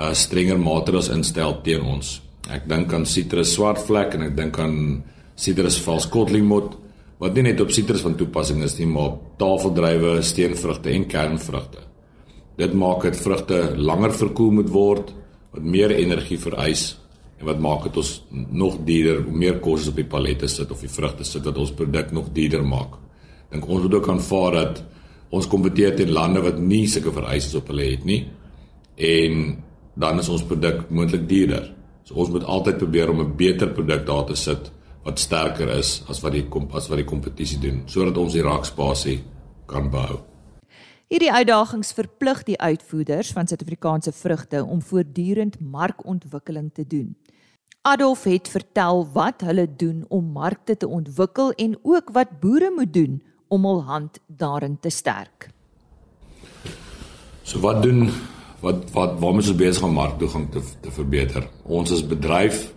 uh, 0.00 0.12
strenger 0.14 0.60
maatreëls 0.60 1.10
instel 1.14 1.56
teen 1.64 1.82
ons. 1.86 2.18
Ek 2.50 2.68
dink 2.70 2.92
aan 2.94 3.06
sitrus 3.06 3.54
swartvlek 3.56 4.16
en 4.16 4.28
ek 4.28 4.36
dink 4.38 4.58
aan 4.62 4.76
sitrus 5.38 5.78
valskotlimot 5.84 6.76
wat 7.20 7.36
nie 7.36 7.50
net 7.50 7.60
op 7.60 7.72
sitrus 7.74 8.00
van 8.04 8.16
toepassing 8.16 8.62
is 8.64 8.78
nie, 8.78 8.86
maar 8.88 9.10
op 9.12 9.24
tafeldruiwe, 9.40 10.14
steenvrugte 10.24 10.88
en 10.94 11.04
kernvrugte. 11.04 11.82
Dit 12.56 12.72
maak 12.76 13.04
dit 13.04 13.18
vrugte 13.20 13.58
langer 13.76 14.14
verkoel 14.16 14.54
moet 14.56 14.72
word, 14.72 15.12
wat 15.52 15.66
meer 15.66 15.92
energie 15.92 16.38
vereis 16.40 16.94
en 17.40 17.44
wat 17.48 17.60
maak 17.60 17.86
dit 17.88 17.98
ons 18.00 18.14
nog 18.30 18.78
duurder, 18.88 19.20
meer 19.28 19.60
kos 19.64 19.88
op 19.90 20.00
die 20.00 20.08
palette 20.08 20.48
sit 20.48 20.72
of 20.72 20.80
die 20.84 20.92
vrugte 20.92 21.24
sit 21.28 21.44
wat 21.48 21.60
ons 21.60 21.74
produk 21.76 22.12
nog 22.16 22.32
duurder 22.36 22.64
maak. 22.64 22.96
Dink 23.52 23.68
ons 23.68 23.84
moet 23.84 23.96
ook 23.98 24.10
aanvaar 24.12 24.56
dat 24.56 24.82
ons 25.30 25.46
kompeteer 25.46 25.94
teen 25.96 26.12
lande 26.14 26.42
wat 26.42 26.58
nie 26.58 26.86
sulke 26.90 27.12
vereistes 27.14 27.54
op 27.58 27.70
hulle 27.70 27.86
het 27.92 28.04
nie 28.04 28.24
en 28.96 29.62
dan 30.00 30.18
is 30.18 30.28
ons 30.28 30.44
produk 30.46 30.88
moontlik 30.90 31.28
duurder. 31.28 31.70
So 32.04 32.14
ons 32.20 32.30
moet 32.32 32.44
altyd 32.44 32.78
probeer 32.78 33.10
om 33.10 33.20
'n 33.20 33.36
beter 33.36 33.68
produk 33.68 34.06
daar 34.06 34.26
te 34.26 34.36
sit 34.36 34.70
wat 35.04 35.18
sterker 35.18 35.68
is 35.68 36.02
as 36.08 36.20
wat 36.20 36.32
die 36.32 36.46
as 36.74 36.88
wat 36.88 36.98
die 36.98 37.04
kompetisie 37.04 37.58
doen 37.58 37.82
sodat 37.86 38.16
ons 38.16 38.32
die 38.32 38.42
raakspasie 38.42 39.20
kan 39.66 39.90
behou. 39.90 40.20
Hierdie 41.08 41.32
uitdagings 41.32 41.92
verplig 41.92 42.44
die 42.46 42.58
uitvoerders 42.60 43.32
van 43.32 43.46
Suid-Afrikaanse 43.46 44.12
vrugte 44.12 44.64
om 44.64 44.82
voortdurend 44.82 45.60
markontwikkeling 45.60 46.70
te 46.74 46.86
doen. 46.86 47.16
Adolf 47.82 48.24
het 48.24 48.48
vertel 48.48 49.08
wat 49.12 49.40
hulle 49.40 49.66
doen 49.76 50.04
om 50.08 50.32
markte 50.32 50.76
te 50.76 50.88
ontwikkel 50.88 51.52
en 51.52 51.78
ook 51.82 52.10
wat 52.12 52.40
boere 52.40 52.70
moet 52.76 52.94
doen 52.94 53.22
hul 53.50 53.82
hand 53.82 54.20
daarin 54.26 54.78
te 54.80 54.90
sterk. 54.90 55.50
So 57.42 57.60
wat 57.60 57.82
doen 57.82 58.10
wat 58.60 58.90
wat 58.92 59.16
waarmee 59.18 59.42
ons 59.42 59.56
besig 59.56 59.82
om 59.82 59.96
marktoegang 59.96 60.50
te 60.52 60.60
te 60.80 60.90
verbeter? 60.90 61.48
Ons 61.64 61.92
as 61.92 62.06
bedryf 62.06 62.68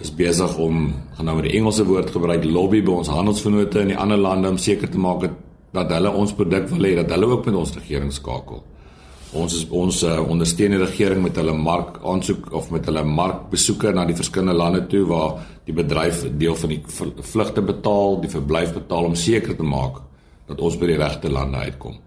is 0.00 0.10
besig 0.14 0.56
om 0.58 0.94
gaan 1.16 1.28
nou 1.28 1.36
met 1.38 1.48
die 1.48 1.56
Engelse 1.58 1.84
woord 1.86 2.10
gebruik 2.10 2.44
lobby 2.44 2.82
by 2.82 2.98
ons 3.02 3.08
handelsvennote 3.12 3.80
in 3.80 3.92
die 3.92 3.98
ander 3.98 4.18
lande 4.18 4.50
om 4.50 4.58
seker 4.58 4.90
te 4.90 4.98
maak 4.98 5.20
dat, 5.20 5.38
dat 5.72 5.92
hulle 5.96 6.10
ons 6.10 6.34
produk 6.36 6.68
wil 6.72 6.88
hê 6.88 6.94
dat 6.98 7.10
hulle 7.14 7.30
ook 7.32 7.46
met 7.46 7.58
ons 7.62 7.74
regering 7.76 8.12
skakel. 8.12 8.62
Ons 9.32 9.54
is 9.56 9.64
ons 9.72 10.02
uh, 10.04 10.18
ondersteun 10.28 10.74
die 10.74 10.80
regering 10.82 11.22
met 11.24 11.38
hulle 11.40 11.54
mark 11.56 12.02
aansoek 12.04 12.50
of 12.52 12.68
met 12.74 12.84
hulle 12.88 13.04
markbesoeke 13.08 13.94
na 13.96 14.04
die 14.08 14.16
verskillende 14.18 14.58
lande 14.58 14.82
toe 14.92 15.06
waar 15.08 15.38
die 15.66 15.74
bedryf 15.76 16.24
deel 16.38 16.56
van 16.58 16.72
die 16.72 16.80
vlugte 17.32 17.62
betaal, 17.62 18.18
die 18.22 18.30
verblyf 18.32 18.72
betaal 18.74 19.10
om 19.10 19.14
seker 19.18 19.56
te 19.56 19.66
maak 19.66 20.00
dat 20.48 20.60
ons 20.60 20.76
by 20.78 20.88
die 20.90 20.98
regte 20.98 21.30
lande 21.30 21.62
uitkom. 21.68 22.00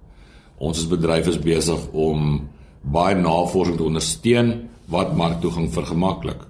Ons 0.60 0.84
as 0.84 0.92
bedryf 0.92 1.30
is 1.32 1.40
besig 1.42 1.88
om 1.94 2.44
baie 2.84 3.16
navorsing 3.18 3.80
te 3.80 3.88
ondersteun 3.88 4.52
wat 4.92 5.16
marktoegang 5.18 5.72
vergemaklik. 5.74 6.44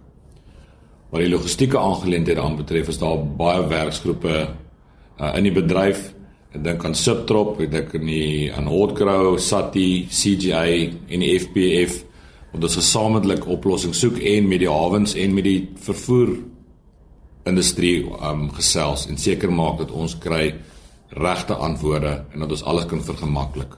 Wat 1.14 1.22
die 1.22 1.32
logistieke 1.32 1.80
aangeleenthede 1.80 2.42
aanbetref, 2.42 2.90
is 2.92 3.00
daar 3.00 3.22
baie 3.22 3.64
werksgroepe 3.70 4.36
uh, 4.36 5.32
in 5.38 5.48
die 5.48 5.56
bedryf 5.56 6.10
Ek 6.56 6.62
dink 6.64 6.86
aan 6.88 6.94
Subtrop, 6.96 7.58
ek 7.60 7.72
dink 7.74 7.96
aan 7.98 8.08
die 8.08 8.48
aan 8.56 8.70
Hotcrow, 8.72 9.34
Sati, 9.44 10.06
CGI 10.08 10.86
en 11.12 11.24
die 11.26 11.34
FPF 11.36 11.98
om 12.56 12.62
dit 12.64 12.78
gesamentlik 12.78 13.44
oplossings 13.52 14.00
soek 14.00 14.22
en 14.24 14.48
met 14.48 14.62
die 14.64 14.70
hawens 14.72 15.18
en 15.20 15.34
met 15.36 15.44
die 15.44 15.58
vervoer 15.84 16.32
industrie 17.46 18.04
um 18.22 18.50
gesels 18.54 19.06
en 19.10 19.18
seker 19.22 19.52
maak 19.54 19.78
dat 19.84 19.92
ons 19.92 20.18
kry 20.18 20.54
regte 21.16 21.56
antwoorde 21.56 22.24
en 22.34 22.40
dat 22.44 22.52
ons 22.52 22.64
alles 22.64 22.88
kan 22.90 23.04
vergemaklik. 23.04 23.78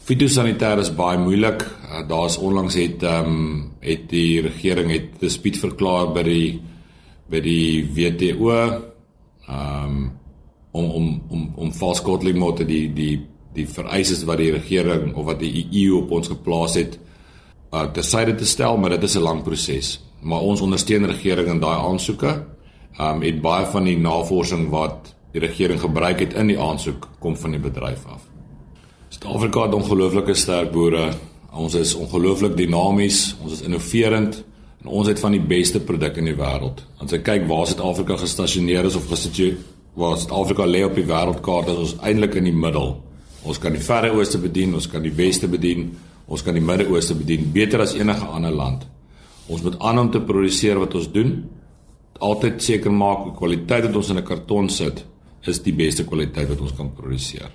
Fitosanitêr 0.00 0.80
is 0.80 0.92
baie 0.96 1.18
moeilik. 1.20 1.62
Uh, 1.62 2.02
Daar's 2.08 2.38
onlangs 2.38 2.76
het 2.78 3.02
um 3.02 3.72
het 3.80 4.08
die 4.10 4.40
regering 4.44 4.92
het 4.92 5.20
dispuut 5.20 5.58
verklaar 5.60 6.12
by 6.14 6.24
die 6.26 6.60
by 7.30 7.40
die 7.44 7.84
WTO. 7.94 8.56
Um 9.48 10.18
om 10.70 10.90
om 10.90 11.06
om 11.28 11.46
om 11.56 11.72
valskotlimmotte 11.74 12.64
die 12.64 12.86
die 12.94 13.16
die 13.54 13.66
vereistes 13.66 14.22
wat 14.28 14.38
die 14.38 14.52
regering 14.54 15.14
of 15.18 15.26
wat 15.26 15.40
die 15.40 15.66
EU 15.82 16.04
op 16.04 16.12
ons 16.20 16.30
geplaas 16.30 16.76
het 16.78 16.98
uh 17.74 17.86
tersyde 17.94 18.34
te 18.34 18.46
stel, 18.46 18.76
maar 18.78 18.90
dit 18.90 19.02
is 19.02 19.16
'n 19.16 19.22
lang 19.22 19.42
proses. 19.42 20.00
Maar 20.20 20.40
ons 20.40 20.60
ondersteun 20.60 21.02
die 21.02 21.12
regering 21.12 21.48
in 21.48 21.60
daai 21.60 21.78
aansoeke. 21.78 22.44
Um 22.98 23.22
het 23.22 23.40
baie 23.42 23.66
van 23.70 23.84
die 23.84 23.98
navorsing 23.98 24.68
wat 24.72 25.14
die 25.32 25.40
regering 25.40 25.80
gebruik 25.80 26.20
het 26.20 26.34
in 26.34 26.50
die 26.50 26.58
aansoek 26.58 27.08
kom 27.22 27.36
van 27.36 27.54
die 27.54 27.62
bedryf 27.62 28.06
af. 28.06 28.22
Suid-Afrika 29.10 29.66
het 29.68 29.74
ongelooflike 29.74 30.34
sterk 30.34 30.72
boere. 30.72 31.10
Ons 31.52 31.74
is 31.74 31.94
ongelooflik 31.94 32.56
dinamies, 32.56 33.36
ons 33.42 33.52
is 33.58 33.62
innoverend 33.66 34.42
en 34.80 34.88
ons 34.88 35.08
het 35.08 35.20
van 35.20 35.34
die 35.34 35.42
beste 35.42 35.80
produkte 35.80 36.22
in 36.22 36.30
die 36.30 36.38
wêreld. 36.38 36.82
As 36.98 37.12
jy 37.12 37.20
kyk 37.22 37.46
waar 37.50 37.66
Suid-Afrika 37.66 38.16
gestasioneer 38.16 38.88
is 38.88 38.96
of 38.96 39.08
gesitueer 39.10 39.58
waar 39.98 40.16
Suid-Afrika 40.18 40.66
lê 40.66 40.84
op 40.86 40.94
die 40.94 41.06
wêreldkaart, 41.06 41.72
is 41.72 41.80
ons 41.84 41.96
eintlik 42.06 42.38
in 42.38 42.46
die 42.48 42.56
middel. 42.56 42.94
Ons 43.42 43.58
kan 43.60 43.74
die 43.74 43.82
Verre 43.82 44.12
Ooste 44.14 44.38
bedien, 44.40 44.74
ons 44.76 44.88
kan 44.90 45.02
die 45.02 45.12
Weste 45.16 45.48
bedien, 45.48 45.90
ons 46.30 46.42
kan 46.44 46.54
die 46.54 46.64
Midde-Ooste 46.64 47.16
bedien 47.18 47.48
beter 47.54 47.82
as 47.82 47.96
enige 47.98 48.26
ander 48.28 48.54
land. 48.54 48.84
Ons 49.50 49.64
moet 49.66 49.78
aan 49.82 49.98
om 50.04 50.10
te 50.12 50.20
produseer 50.22 50.78
wat 50.78 50.94
ons 50.94 51.08
doen. 51.10 51.40
Altyd 52.20 52.62
seker 52.62 52.92
maak 52.92 53.24
die 53.24 53.36
kwaliteit 53.36 53.86
wat 53.86 53.96
ons 53.96 54.10
in 54.10 54.18
'n 54.18 54.24
karton 54.24 54.68
sit 54.68 55.04
is 55.48 55.62
die 55.62 55.72
beste 55.72 56.04
kwaliteit 56.04 56.48
wat 56.48 56.60
ons 56.60 56.76
kan 56.76 56.92
produseer. 56.92 57.50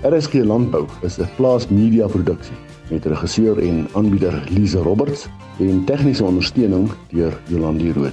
RSG 0.01 0.33
Landbou 0.33 0.85
is 1.01 1.17
'n 1.17 1.29
Plaas 1.35 1.67
Media 1.67 2.07
produksie 2.07 2.55
met 2.89 3.05
regisseur 3.05 3.59
en 3.59 3.87
aanbieder 3.93 4.43
Lize 4.49 4.77
Roberts 4.77 5.27
en 5.59 5.85
tegniese 5.85 6.23
ondersteuning 6.23 6.91
deur 7.09 7.41
Jolande 7.47 7.93
Rooi. 7.93 8.11